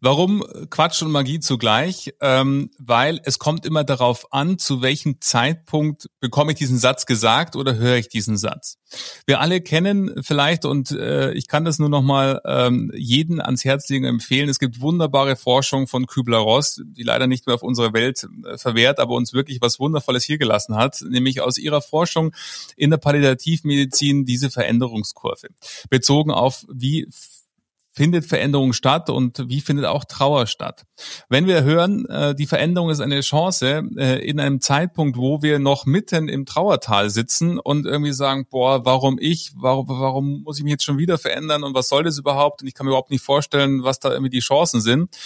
Warum 0.00 0.44
Quatsch 0.70 1.02
und 1.02 1.10
Magie 1.10 1.40
zugleich? 1.40 2.14
Ähm, 2.20 2.70
weil 2.78 3.20
es 3.24 3.38
kommt 3.38 3.66
immer 3.66 3.82
darauf 3.82 4.32
an, 4.32 4.58
zu 4.58 4.82
welchem 4.82 5.20
Zeitpunkt 5.20 6.08
bekomme 6.20 6.52
ich 6.52 6.58
diesen 6.58 6.78
Satz 6.78 7.06
gesagt 7.06 7.56
oder 7.56 7.76
höre 7.76 7.96
ich 7.96 8.08
diesen 8.08 8.36
Satz. 8.36 8.78
Wir 9.26 9.40
alle 9.40 9.60
kennen 9.60 10.22
vielleicht, 10.22 10.64
und 10.64 10.92
äh, 10.92 11.32
ich 11.32 11.48
kann 11.48 11.64
das 11.64 11.78
nur 11.78 11.88
noch 11.88 12.02
mal 12.02 12.40
ähm, 12.44 12.90
jeden 12.94 13.40
ans 13.40 13.64
Herz 13.64 13.88
legen 13.88 14.04
empfehlen, 14.04 14.48
es 14.48 14.58
gibt 14.58 14.80
wunderbare 14.80 15.36
Forschung 15.36 15.86
von 15.86 16.06
Kübler-Ross, 16.06 16.82
die 16.84 17.02
leider 17.02 17.26
nicht 17.26 17.46
mehr 17.46 17.56
auf 17.56 17.62
unsere 17.62 17.92
Welt 17.92 18.26
äh, 18.46 18.56
verwehrt, 18.56 19.00
aber 19.00 19.14
uns 19.14 19.32
wirklich 19.32 19.60
was 19.60 19.78
Wundervolles 19.78 20.24
hier 20.24 20.38
gelassen 20.38 20.76
hat, 20.76 21.02
nämlich 21.02 21.40
aus 21.40 21.58
ihrer 21.58 21.82
Forschung 21.82 22.32
in 22.76 22.90
der 22.90 22.98
Palliativmedizin 22.98 24.24
diese 24.24 24.50
Veränderungskurve, 24.50 25.48
bezogen 25.90 26.30
auf 26.30 26.64
wie 26.72 27.08
findet 27.98 28.26
Veränderung 28.26 28.74
statt 28.74 29.10
und 29.10 29.48
wie 29.48 29.60
findet 29.60 29.84
auch 29.84 30.04
Trauer 30.04 30.46
statt. 30.46 30.84
Wenn 31.28 31.48
wir 31.48 31.64
hören, 31.64 32.06
äh, 32.06 32.32
die 32.32 32.46
Veränderung 32.46 32.90
ist 32.90 33.00
eine 33.00 33.22
Chance 33.22 33.82
äh, 33.96 34.24
in 34.24 34.38
einem 34.38 34.60
Zeitpunkt, 34.60 35.16
wo 35.16 35.42
wir 35.42 35.58
noch 35.58 35.84
mitten 35.84 36.28
im 36.28 36.46
Trauertal 36.46 37.10
sitzen 37.10 37.58
und 37.58 37.86
irgendwie 37.86 38.12
sagen, 38.12 38.46
boah, 38.48 38.84
warum 38.84 39.18
ich, 39.20 39.50
warum, 39.56 39.88
warum 39.88 40.42
muss 40.44 40.58
ich 40.58 40.62
mich 40.62 40.70
jetzt 40.70 40.84
schon 40.84 40.96
wieder 40.96 41.18
verändern 41.18 41.64
und 41.64 41.74
was 41.74 41.88
soll 41.88 42.04
das 42.04 42.18
überhaupt? 42.18 42.62
Und 42.62 42.68
ich 42.68 42.74
kann 42.74 42.86
mir 42.86 42.92
überhaupt 42.92 43.10
nicht 43.10 43.24
vorstellen, 43.24 43.82
was 43.82 43.98
da 43.98 44.12
irgendwie 44.12 44.30
die 44.30 44.38
Chancen 44.38 44.80
sind. 44.80 45.16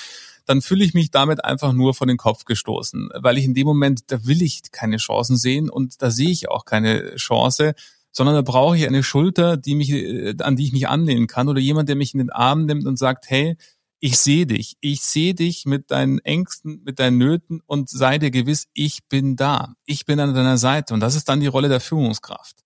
Dann 0.47 0.63
fühle 0.63 0.83
ich 0.83 0.95
mich 0.95 1.11
damit 1.11 1.45
einfach 1.45 1.75
nur 1.75 1.93
vor 1.93 2.07
den 2.07 2.17
Kopf 2.17 2.47
gestoßen, 2.47 3.11
weil 3.21 3.37
ich 3.37 3.45
in 3.45 3.53
dem 3.53 3.67
Moment, 3.67 4.11
da 4.11 4.25
will 4.25 4.41
ich 4.41 4.63
keine 4.73 4.97
Chancen 4.97 5.37
sehen 5.37 5.69
und 5.69 6.01
da 6.01 6.11
sehe 6.11 6.31
ich 6.31 6.49
auch 6.49 6.65
keine 6.65 7.17
Chance, 7.17 7.75
sondern 8.13 8.37
da 8.37 8.43
brauche 8.43 8.77
ich 8.77 8.87
eine 8.87 9.03
Schulter, 9.03 9.57
die 9.57 9.75
mich, 9.75 9.91
äh, 9.91 10.35
an 10.41 10.57
die 10.57 10.65
ich 10.65 10.73
mich 10.73 10.89
anlehnen 10.89 11.27
kann 11.27 11.49
oder 11.49 11.61
jemand, 11.61 11.89
der 11.89 11.97
mich 11.97 12.15
in 12.15 12.19
den 12.19 12.31
Arm 12.31 12.67
nimmt 12.67 12.87
und 12.87 12.99
sagt, 12.99 13.29
hey, 13.29 13.57
ich 14.05 14.19
sehe 14.19 14.47
dich, 14.47 14.77
ich 14.81 15.01
sehe 15.03 15.33
dich 15.33 15.65
mit 15.65 15.93
deinen 15.93 16.19
Ängsten, 16.19 16.83
mit 16.85 16.99
deinen 16.99 17.19
Nöten 17.19 17.61
und 17.67 17.89
sei 17.89 18.19
dir 18.19 18.33
gewiss, 18.33 18.67
ich 18.75 19.05
bin 19.09 19.37
da, 19.37 19.75
ich 19.87 20.07
bin 20.07 20.19
an 20.19 20.35
deiner 20.35 20.59
Seite. 20.59 20.93
Und 20.93 21.01
das 21.01 21.15
ist 21.15 21.29
dann 21.29 21.39
die 21.39 21.47
Rolle 21.47 21.69
der 21.69 21.79
Führungskraft. 21.79 22.57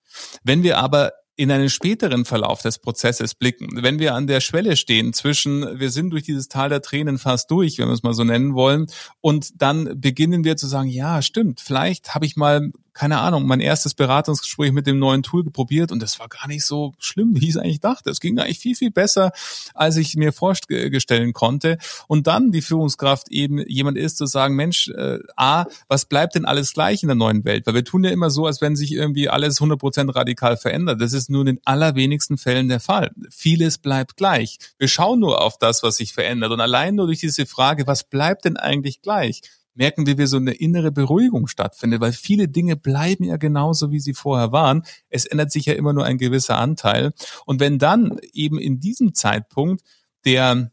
Wenn 0.45 0.63
wir 0.63 0.79
aber 0.79 1.13
in 1.37 1.51
einen 1.51 1.69
späteren 1.69 2.25
Verlauf 2.25 2.63
des 2.63 2.79
Prozesses 2.79 3.35
blicken, 3.35 3.83
wenn 3.83 3.99
wir 3.99 4.15
an 4.15 4.27
der 4.27 4.41
Schwelle 4.41 4.77
stehen 4.77 5.13
zwischen, 5.13 5.79
wir 5.79 5.91
sind 5.91 6.09
durch 6.09 6.23
dieses 6.23 6.49
Tal 6.49 6.71
der 6.71 6.81
Tränen 6.81 7.19
fast 7.19 7.51
durch, 7.51 7.79
wenn 7.79 7.89
wir 7.89 7.93
es 7.93 8.03
mal 8.03 8.15
so 8.15 8.25
nennen 8.25 8.55
wollen, 8.55 8.87
und 9.21 9.61
dann 9.61 10.01
beginnen 10.01 10.45
wir 10.45 10.57
zu 10.57 10.67
sagen, 10.67 10.89
ja, 10.89 11.21
stimmt, 11.21 11.61
vielleicht 11.61 12.15
habe 12.15 12.25
ich 12.25 12.37
mal 12.37 12.71
keine 12.97 13.19
Ahnung, 13.19 13.47
mein 13.47 13.61
erstes 13.61 13.93
Beratungsgespräch 13.93 14.73
mit 14.73 14.87
dem 14.87 14.99
neuen 14.99 15.23
Tool 15.23 15.45
probiert 15.45 15.93
und 15.93 16.01
das 16.01 16.19
war 16.19 16.29
gar 16.29 16.49
nicht 16.49 16.65
so 16.65 16.95
schlimm, 16.99 17.33
wie 17.41 17.45
ich 17.45 17.51
es 17.51 17.57
eigentlich 17.59 17.81
dachte. 17.81 18.11
Es 18.11 18.21
ging 18.21 18.39
eigentlich 18.39 18.59
viel, 18.59 18.75
viel 18.75 18.91
besser, 18.91 19.33
als 19.75 19.97
ich 19.97 20.17
mir 20.17 20.33
vorstellen 20.33 21.33
konnte. 21.35 21.77
Und 22.09 22.27
dann 22.27 22.53
die 22.53 22.63
Führungskraft 22.63 23.29
eben 23.29 23.59
jemand 23.69 23.99
ist, 23.99 24.17
zu 24.17 24.25
sagen, 24.25 24.57
Mensch, 24.57 24.89
äh, 24.89 25.19
A, 25.37 25.67
was 25.89 26.07
bleibt 26.07 26.37
denn 26.37 26.47
alles 26.47 26.73
gleich 26.73 27.03
in 27.03 27.09
der 27.09 27.17
neuen 27.17 27.45
Welt? 27.45 27.67
Weil 27.67 27.75
wir 27.75 27.85
tun 27.85 28.03
ja 28.03 28.11
immer 28.11 28.31
so, 28.31 28.47
als 28.47 28.63
wenn 28.63 28.77
sich 28.77 28.93
irgendwie 28.93 29.29
alles 29.29 29.61
100% 29.61 30.15
radikal 30.15 30.57
verändert. 30.57 31.01
Das 31.01 31.13
ist 31.13 31.29
nur 31.29 31.43
in 31.43 31.47
den 31.47 31.61
allerwenigsten 31.65 32.39
Fällen 32.39 32.69
der 32.69 32.81
Fall. 32.81 33.11
Vieles 33.31 33.77
bleibt 33.77 34.17
gleich. 34.17 34.59
Wir 34.79 34.89
schauen 34.89 35.21
nur 35.21 35.43
auf 35.43 35.59
das, 35.59 35.83
was 35.83 35.97
sich 35.97 36.15
verändert. 36.15 36.51
Und 36.51 36.61
allein 36.61 36.95
nur 36.95 37.07
durch 37.07 37.21
diese 37.21 37.45
Frage, 37.45 37.87
was 37.87 38.05
bleibt 38.05 38.47
denn 38.47 38.57
eigentlich 38.57 39.03
gleich? 39.03 39.43
Merken 39.77 40.07
wir, 40.07 40.19
wie 40.19 40.27
so 40.27 40.39
eine 40.39 40.53
innere 40.53 40.91
Beruhigung 40.91 41.47
stattfindet, 41.47 42.01
weil 42.01 42.13
viele 42.13 42.49
Dinge 42.49 42.77
bleiben 42.77 43.25
ja 43.25 43.37
genauso, 43.37 43.93
wie 43.93 44.01
sie 44.01 44.15
vorher 44.15 44.53
waren. 44.53 44.83
Es 45.09 45.27
ändert 45.27 45.53
sich 45.53 45.67
ja 45.67 45.75
immer 45.75 45.93
nur 45.93 46.05
ein 46.05 46.19
gewisser 46.19 46.59
Anteil. 46.59 47.13
Und 47.45 47.61
wenn 47.61 47.79
dann 47.79 48.19
eben 48.33 48.59
in 48.59 48.81
diesem 48.81 49.15
Zeitpunkt 49.15 49.83
der 50.25 50.73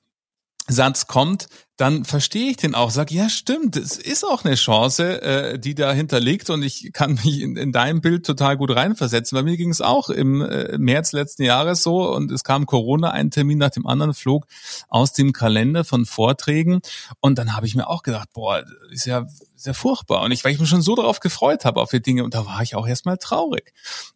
Satz 0.67 1.07
kommt, 1.07 1.47
dann 1.77 2.05
verstehe 2.05 2.51
ich 2.51 2.57
den 2.57 2.75
auch, 2.75 2.91
sag 2.91 3.11
ja 3.11 3.29
stimmt, 3.29 3.77
es 3.77 3.97
ist 3.97 4.23
auch 4.23 4.45
eine 4.45 4.53
Chance, 4.53 5.21
äh, 5.23 5.59
die 5.59 5.73
dahinter 5.73 6.19
liegt 6.19 6.51
und 6.51 6.61
ich 6.61 6.91
kann 6.93 7.15
mich 7.23 7.41
in, 7.41 7.55
in 7.55 7.71
dein 7.71 7.99
Bild 7.99 8.25
total 8.25 8.57
gut 8.57 8.75
reinversetzen. 8.75 9.35
Bei 9.35 9.41
mir 9.41 9.57
ging 9.57 9.71
es 9.71 9.81
auch 9.81 10.09
im 10.09 10.41
äh, 10.41 10.77
März 10.77 11.13
letzten 11.13 11.41
Jahres 11.43 11.81
so 11.81 12.13
und 12.13 12.31
es 12.31 12.43
kam 12.43 12.67
Corona, 12.67 13.09
ein 13.09 13.31
Termin 13.31 13.57
nach 13.57 13.71
dem 13.71 13.87
anderen 13.87 14.13
flog 14.13 14.45
aus 14.87 15.13
dem 15.13 15.33
Kalender 15.33 15.83
von 15.83 16.05
Vorträgen 16.05 16.81
und 17.21 17.39
dann 17.39 17.55
habe 17.55 17.65
ich 17.65 17.75
mir 17.75 17.87
auch 17.87 18.03
gedacht, 18.03 18.29
boah, 18.33 18.63
ist 18.91 19.05
ja 19.05 19.25
sehr 19.55 19.73
furchtbar 19.73 20.21
und 20.21 20.31
ich, 20.31 20.43
weil 20.43 20.51
ich 20.51 20.59
mich 20.59 20.69
schon 20.69 20.81
so 20.81 20.93
darauf 20.93 21.21
gefreut 21.21 21.65
habe 21.65 21.81
auf 21.81 21.89
die 21.89 22.01
Dinge 22.01 22.23
und 22.23 22.35
da 22.35 22.45
war 22.45 22.61
ich 22.61 22.75
auch 22.75 22.87
erstmal 22.87 23.17
traurig. 23.17 23.73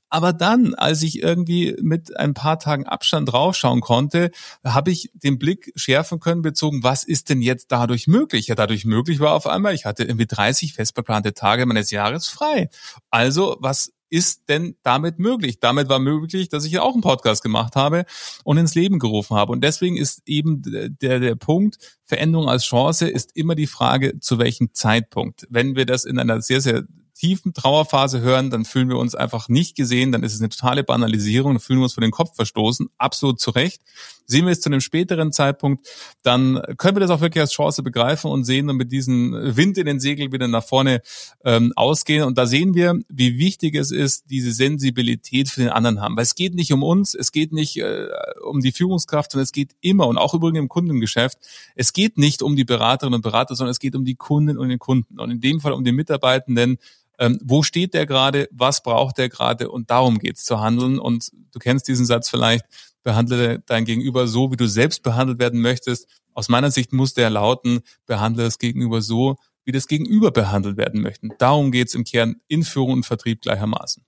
Aber 0.09 0.31
dann, 0.31 0.73
als 0.73 1.01
ich 1.01 1.21
irgendwie 1.21 1.75
mit 1.81 2.15
ein 2.15 2.33
paar 2.33 2.59
Tagen 2.59 2.85
Abstand 2.85 3.31
draufschauen 3.31 3.81
konnte, 3.81 4.31
habe 4.63 4.91
ich 4.91 5.11
den 5.13 5.37
Blick 5.37 5.73
schärfen 5.75 6.19
können 6.19 6.41
bezogen, 6.41 6.83
was 6.83 7.03
ist 7.03 7.29
denn 7.29 7.41
jetzt 7.47 7.71
dadurch 7.71 8.05
möglich? 8.07 8.47
Ja, 8.47 8.55
dadurch 8.55 8.85
möglich 8.85 9.19
war 9.19 9.33
auf 9.33 9.47
einmal, 9.47 9.73
ich 9.73 9.85
hatte 9.85 10.03
irgendwie 10.03 10.27
30 10.27 10.73
festgeplante 10.73 11.33
Tage 11.33 11.65
meines 11.65 11.89
Jahres 11.89 12.27
frei. 12.27 12.69
Also, 13.09 13.57
was 13.59 13.91
ist 14.09 14.49
denn 14.49 14.75
damit 14.83 15.19
möglich? 15.19 15.59
Damit 15.59 15.89
war 15.89 15.99
möglich, 15.99 16.49
dass 16.49 16.65
ich 16.65 16.79
auch 16.79 16.93
einen 16.93 17.01
Podcast 17.01 17.43
gemacht 17.43 17.75
habe 17.75 18.05
und 18.43 18.57
ins 18.57 18.75
Leben 18.75 18.99
gerufen 18.99 19.35
habe. 19.35 19.51
Und 19.51 19.63
deswegen 19.63 19.97
ist 19.97 20.21
eben 20.25 20.61
der, 20.63 21.19
der 21.19 21.35
Punkt, 21.35 21.77
Veränderung 22.05 22.47
als 22.47 22.63
Chance 22.63 23.09
ist 23.09 23.35
immer 23.35 23.55
die 23.55 23.67
Frage, 23.67 24.19
zu 24.19 24.39
welchem 24.39 24.73
Zeitpunkt. 24.73 25.45
Wenn 25.49 25.75
wir 25.75 25.85
das 25.85 26.05
in 26.05 26.19
einer 26.19 26.41
sehr, 26.41 26.61
sehr 26.61 26.83
tiefen 27.17 27.53
Trauerphase 27.53 28.21
hören, 28.21 28.49
dann 28.49 28.63
fühlen 28.63 28.89
wir 28.89 28.97
uns 28.97 29.15
einfach 29.15 29.49
nicht 29.49 29.75
gesehen, 29.75 30.11
dann 30.11 30.23
ist 30.23 30.35
es 30.35 30.39
eine 30.39 30.49
totale 30.49 30.83
Banalisierung, 30.83 31.53
dann 31.53 31.59
fühlen 31.59 31.79
wir 31.79 31.85
uns 31.85 31.93
vor 31.93 32.01
den 32.01 32.11
Kopf 32.11 32.35
verstoßen, 32.35 32.89
absolut 32.97 33.39
zu 33.39 33.51
Recht. 33.51 33.81
Sehen 34.29 34.45
wir 34.45 34.51
es 34.51 34.59
zu 34.59 34.69
einem 34.69 34.81
späteren 34.81 35.31
Zeitpunkt, 35.31 35.87
dann 36.21 36.61
können 36.77 36.97
wir 36.97 36.99
das 36.99 37.09
auch 37.09 37.21
wirklich 37.21 37.41
als 37.41 37.53
Chance 37.53 37.81
begreifen 37.81 38.29
und 38.29 38.43
sehen 38.43 38.69
und 38.69 38.75
mit 38.75 38.91
diesem 38.91 39.31
Wind 39.33 39.77
in 39.77 39.85
den 39.85 40.01
Segeln 40.01 40.33
wieder 40.33 40.49
nach 40.49 40.65
vorne 40.65 41.01
ähm, 41.45 41.71
ausgehen. 41.77 42.23
Und 42.23 42.37
da 42.37 42.45
sehen 42.45 42.75
wir, 42.75 42.99
wie 43.07 43.37
wichtig 43.37 43.75
es 43.75 43.91
ist, 43.91 44.29
diese 44.29 44.51
Sensibilität 44.51 45.47
für 45.47 45.61
den 45.61 45.69
anderen 45.69 46.01
haben. 46.01 46.17
Weil 46.17 46.23
es 46.23 46.35
geht 46.35 46.55
nicht 46.55 46.73
um 46.73 46.83
uns, 46.83 47.13
es 47.13 47.31
geht 47.31 47.53
nicht 47.53 47.77
äh, 47.77 48.07
um 48.43 48.59
die 48.59 48.73
Führungskraft, 48.73 49.31
sondern 49.31 49.43
es 49.43 49.53
geht 49.53 49.75
immer, 49.79 50.07
und 50.07 50.17
auch 50.17 50.33
übrigens 50.33 50.59
im 50.59 50.67
Kundengeschäft, 50.67 51.37
es 51.75 51.93
geht 51.93 52.17
nicht 52.17 52.41
um 52.41 52.57
die 52.57 52.65
Beraterinnen 52.65 53.15
und 53.15 53.21
Berater, 53.21 53.55
sondern 53.55 53.71
es 53.71 53.79
geht 53.79 53.95
um 53.95 54.03
die 54.03 54.15
Kunden 54.15 54.57
und 54.57 54.67
den 54.67 54.79
Kunden. 54.79 55.19
Und 55.19 55.31
in 55.31 55.39
dem 55.39 55.61
Fall 55.61 55.71
um 55.71 55.85
die 55.85 55.93
Mitarbeitenden, 55.93 56.79
ähm, 57.19 57.39
wo 57.43 57.63
steht 57.63 57.93
der 57.93 58.05
gerade, 58.05 58.47
was 58.51 58.83
braucht 58.83 59.17
der 59.17 59.29
gerade 59.29 59.69
und 59.69 59.89
darum 59.89 60.19
geht's 60.19 60.43
zu 60.43 60.59
handeln. 60.59 60.99
Und 60.99 61.31
du 61.51 61.59
kennst 61.59 61.87
diesen 61.87 62.05
Satz 62.05 62.29
vielleicht, 62.29 62.65
behandle 63.07 63.63
dein 63.65 63.85
Gegenüber 63.85 64.27
so, 64.27 64.51
wie 64.51 64.57
du 64.57 64.67
selbst 64.67 65.01
behandelt 65.01 65.39
werden 65.39 65.61
möchtest. 65.61 66.09
Aus 66.33 66.49
meiner 66.49 66.71
Sicht 66.71 66.91
muss 66.91 67.13
der 67.13 67.29
lauten, 67.29 67.79
behandle 68.05 68.43
das 68.43 68.59
Gegenüber 68.59 69.01
so, 69.01 69.37
wie 69.63 69.71
das 69.71 69.87
Gegenüber 69.87 70.31
behandelt 70.31 70.75
werden 70.75 70.99
möchten. 70.99 71.29
Darum 71.37 71.71
geht's 71.71 71.95
im 71.95 72.03
Kern 72.03 72.35
in 72.49 72.63
Führung 72.63 72.91
und 72.91 73.05
Vertrieb 73.05 73.43
gleichermaßen. 73.43 74.03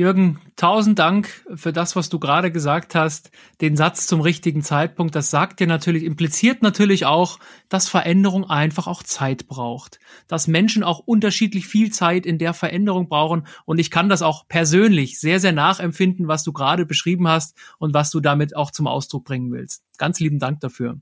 Jürgen, 0.00 0.40
tausend 0.56 0.98
Dank 0.98 1.44
für 1.54 1.74
das, 1.74 1.94
was 1.94 2.08
du 2.08 2.18
gerade 2.18 2.50
gesagt 2.50 2.94
hast. 2.94 3.30
Den 3.60 3.76
Satz 3.76 4.06
zum 4.06 4.22
richtigen 4.22 4.62
Zeitpunkt, 4.62 5.14
das 5.14 5.28
sagt 5.28 5.60
dir 5.60 5.66
natürlich, 5.66 6.04
impliziert 6.04 6.62
natürlich 6.62 7.04
auch, 7.04 7.38
dass 7.68 7.86
Veränderung 7.86 8.48
einfach 8.48 8.86
auch 8.86 9.02
Zeit 9.02 9.46
braucht. 9.46 10.00
Dass 10.26 10.46
Menschen 10.46 10.84
auch 10.84 11.00
unterschiedlich 11.00 11.66
viel 11.66 11.92
Zeit 11.92 12.24
in 12.24 12.38
der 12.38 12.54
Veränderung 12.54 13.10
brauchen. 13.10 13.46
Und 13.66 13.78
ich 13.78 13.90
kann 13.90 14.08
das 14.08 14.22
auch 14.22 14.48
persönlich 14.48 15.20
sehr, 15.20 15.38
sehr 15.38 15.52
nachempfinden, 15.52 16.28
was 16.28 16.44
du 16.44 16.54
gerade 16.54 16.86
beschrieben 16.86 17.28
hast 17.28 17.54
und 17.76 17.92
was 17.92 18.08
du 18.08 18.20
damit 18.20 18.56
auch 18.56 18.70
zum 18.70 18.86
Ausdruck 18.86 19.26
bringen 19.26 19.52
willst. 19.52 19.82
Ganz 19.98 20.18
lieben 20.18 20.38
Dank 20.38 20.60
dafür. 20.60 20.98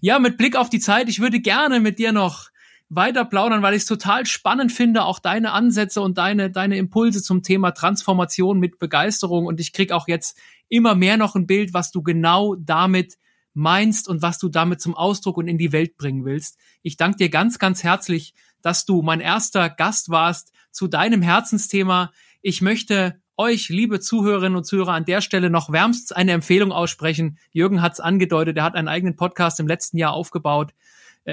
Ja, 0.00 0.18
mit 0.18 0.38
Blick 0.38 0.56
auf 0.56 0.70
die 0.70 0.80
Zeit, 0.80 1.10
ich 1.10 1.20
würde 1.20 1.40
gerne 1.40 1.78
mit 1.78 1.98
dir 1.98 2.12
noch 2.12 2.48
weiter 2.90 3.24
plaudern, 3.24 3.62
weil 3.62 3.74
ich 3.74 3.82
es 3.82 3.88
total 3.88 4.26
spannend 4.26 4.72
finde, 4.72 5.04
auch 5.04 5.20
deine 5.20 5.52
Ansätze 5.52 6.02
und 6.02 6.18
deine, 6.18 6.50
deine 6.50 6.76
Impulse 6.76 7.22
zum 7.22 7.42
Thema 7.42 7.70
Transformation 7.70 8.58
mit 8.58 8.78
Begeisterung. 8.78 9.46
Und 9.46 9.60
ich 9.60 9.72
krieg 9.72 9.92
auch 9.92 10.08
jetzt 10.08 10.36
immer 10.68 10.96
mehr 10.96 11.16
noch 11.16 11.36
ein 11.36 11.46
Bild, 11.46 11.72
was 11.72 11.92
du 11.92 12.02
genau 12.02 12.56
damit 12.56 13.16
meinst 13.54 14.08
und 14.08 14.22
was 14.22 14.38
du 14.38 14.48
damit 14.48 14.80
zum 14.80 14.94
Ausdruck 14.94 15.36
und 15.36 15.48
in 15.48 15.56
die 15.56 15.72
Welt 15.72 15.96
bringen 15.96 16.24
willst. 16.24 16.58
Ich 16.82 16.96
danke 16.96 17.18
dir 17.18 17.30
ganz, 17.30 17.58
ganz 17.58 17.84
herzlich, 17.84 18.34
dass 18.60 18.84
du 18.84 19.02
mein 19.02 19.20
erster 19.20 19.70
Gast 19.70 20.10
warst 20.10 20.52
zu 20.72 20.88
deinem 20.88 21.22
Herzensthema. 21.22 22.12
Ich 22.42 22.60
möchte 22.60 23.20
euch, 23.36 23.68
liebe 23.68 24.00
Zuhörerinnen 24.00 24.56
und 24.56 24.64
Zuhörer, 24.64 24.92
an 24.92 25.04
der 25.04 25.20
Stelle 25.20 25.48
noch 25.48 25.72
wärmstens 25.72 26.12
eine 26.12 26.32
Empfehlung 26.32 26.72
aussprechen. 26.72 27.38
Jürgen 27.52 27.82
hat 27.82 27.94
es 27.94 28.00
angedeutet, 28.00 28.56
er 28.56 28.64
hat 28.64 28.74
einen 28.74 28.88
eigenen 28.88 29.16
Podcast 29.16 29.60
im 29.60 29.68
letzten 29.68 29.96
Jahr 29.96 30.12
aufgebaut. 30.12 30.74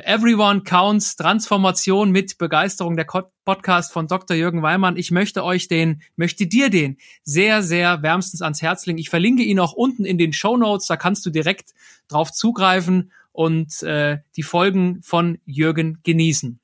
Everyone 0.06 0.62
Counts 0.62 1.16
Transformation 1.16 2.12
mit 2.12 2.38
Begeisterung, 2.38 2.98
der 2.98 3.06
Podcast 3.46 3.94
von 3.94 4.08
Dr. 4.08 4.36
Jürgen 4.36 4.62
Weimann. 4.62 4.98
Ich 4.98 5.12
möchte 5.12 5.44
euch 5.44 5.68
den, 5.68 6.02
möchte 6.16 6.46
dir 6.48 6.70
den 6.70 6.98
sehr, 7.24 7.64
sehr 7.64 8.02
wärmstens 8.04 8.42
ans 8.42 8.62
Herz 8.62 8.86
legen. 8.86 8.98
Ich 9.00 9.10
verlinke 9.10 9.44
ihn 9.44 9.60
auch 9.60 9.74
unten 9.74 10.06
in 10.06 10.18
den 10.18 10.34
Show 10.34 10.58
Notes, 10.58 10.88
da 10.88 10.98
kannst 10.98 11.26
du 11.26 11.30
direkt 11.30 11.74
drauf 12.08 12.32
zugreifen 12.32 13.12
und 13.32 13.82
äh, 13.84 14.20
die 14.36 14.44
Folgen 14.44 15.02
von 15.04 15.40
Jürgen 15.46 16.00
genießen. 16.04 16.60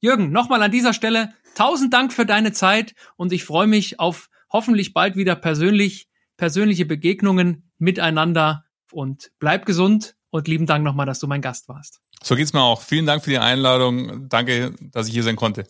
Jürgen, 0.00 0.30
nochmal 0.30 0.62
an 0.62 0.70
dieser 0.70 0.92
Stelle 0.92 1.32
tausend 1.54 1.92
Dank 1.92 2.12
für 2.12 2.26
deine 2.26 2.52
Zeit 2.52 2.94
und 3.16 3.32
ich 3.32 3.44
freue 3.44 3.66
mich 3.66 3.98
auf 4.00 4.28
hoffentlich 4.50 4.92
bald 4.92 5.16
wieder 5.16 5.36
persönlich, 5.36 6.08
persönliche 6.36 6.86
Begegnungen 6.86 7.70
miteinander 7.78 8.64
und 8.90 9.32
bleib 9.38 9.66
gesund 9.66 10.16
und 10.32 10.48
lieben 10.48 10.66
Dank 10.66 10.82
nochmal, 10.82 11.06
dass 11.06 11.20
du 11.20 11.28
mein 11.28 11.42
Gast 11.42 11.68
warst. 11.68 12.00
So 12.22 12.34
geht's 12.34 12.52
mir 12.52 12.62
auch. 12.62 12.80
Vielen 12.80 13.06
Dank 13.06 13.22
für 13.22 13.30
die 13.30 13.38
Einladung. 13.38 14.28
Danke, 14.28 14.74
dass 14.80 15.06
ich 15.06 15.12
hier 15.12 15.22
sein 15.22 15.36
konnte. 15.36 15.66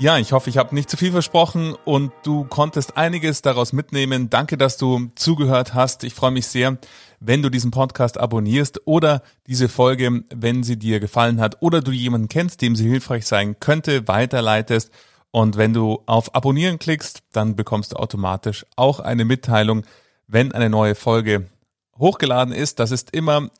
Ja, 0.00 0.16
ich 0.16 0.32
hoffe, 0.32 0.48
ich 0.48 0.56
habe 0.56 0.74
nicht 0.74 0.88
zu 0.88 0.96
viel 0.96 1.12
versprochen 1.12 1.74
und 1.84 2.10
du 2.22 2.44
konntest 2.44 2.96
einiges 2.96 3.42
daraus 3.42 3.74
mitnehmen. 3.74 4.30
Danke, 4.30 4.56
dass 4.56 4.78
du 4.78 5.10
zugehört 5.14 5.74
hast. 5.74 6.04
Ich 6.04 6.14
freue 6.14 6.30
mich 6.30 6.46
sehr, 6.46 6.78
wenn 7.20 7.42
du 7.42 7.50
diesen 7.50 7.70
Podcast 7.70 8.18
abonnierst 8.18 8.80
oder 8.86 9.22
diese 9.46 9.68
Folge, 9.68 10.24
wenn 10.34 10.62
sie 10.62 10.78
dir 10.78 11.00
gefallen 11.00 11.38
hat 11.38 11.58
oder 11.60 11.82
du 11.82 11.92
jemanden 11.92 12.28
kennst, 12.28 12.62
dem 12.62 12.76
sie 12.76 12.88
hilfreich 12.88 13.26
sein 13.26 13.60
könnte, 13.60 14.08
weiterleitest. 14.08 14.90
Und 15.32 15.56
wenn 15.56 15.72
du 15.72 16.02
auf 16.06 16.34
Abonnieren 16.34 16.78
klickst, 16.78 17.22
dann 17.32 17.56
bekommst 17.56 17.92
du 17.92 17.96
automatisch 17.96 18.66
auch 18.76 19.00
eine 19.00 19.24
Mitteilung, 19.24 19.84
wenn 20.26 20.52
eine 20.52 20.70
neue 20.70 20.94
Folge 20.94 21.46
hochgeladen 21.98 22.52
ist. 22.52 22.78
Das 22.80 22.90
ist 22.90 23.12
immer 23.12 23.50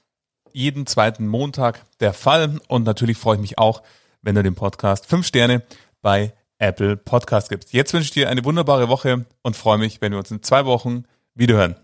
jeden 0.52 0.86
zweiten 0.86 1.26
Montag 1.28 1.84
der 2.00 2.12
Fall. 2.12 2.58
Und 2.68 2.84
natürlich 2.84 3.18
freue 3.18 3.36
ich 3.36 3.40
mich 3.40 3.58
auch, 3.58 3.82
wenn 4.22 4.34
du 4.34 4.42
dem 4.42 4.54
Podcast 4.54 5.06
fünf 5.06 5.26
Sterne 5.26 5.62
bei 6.02 6.32
Apple 6.58 6.96
Podcast 6.96 7.48
gibst. 7.48 7.72
Jetzt 7.72 7.92
wünsche 7.92 8.06
ich 8.06 8.10
dir 8.10 8.28
eine 8.28 8.44
wunderbare 8.44 8.88
Woche 8.88 9.24
und 9.42 9.56
freue 9.56 9.78
mich, 9.78 10.00
wenn 10.00 10.12
wir 10.12 10.18
uns 10.18 10.30
in 10.30 10.42
zwei 10.42 10.66
Wochen 10.66 11.04
wiederhören. 11.34 11.76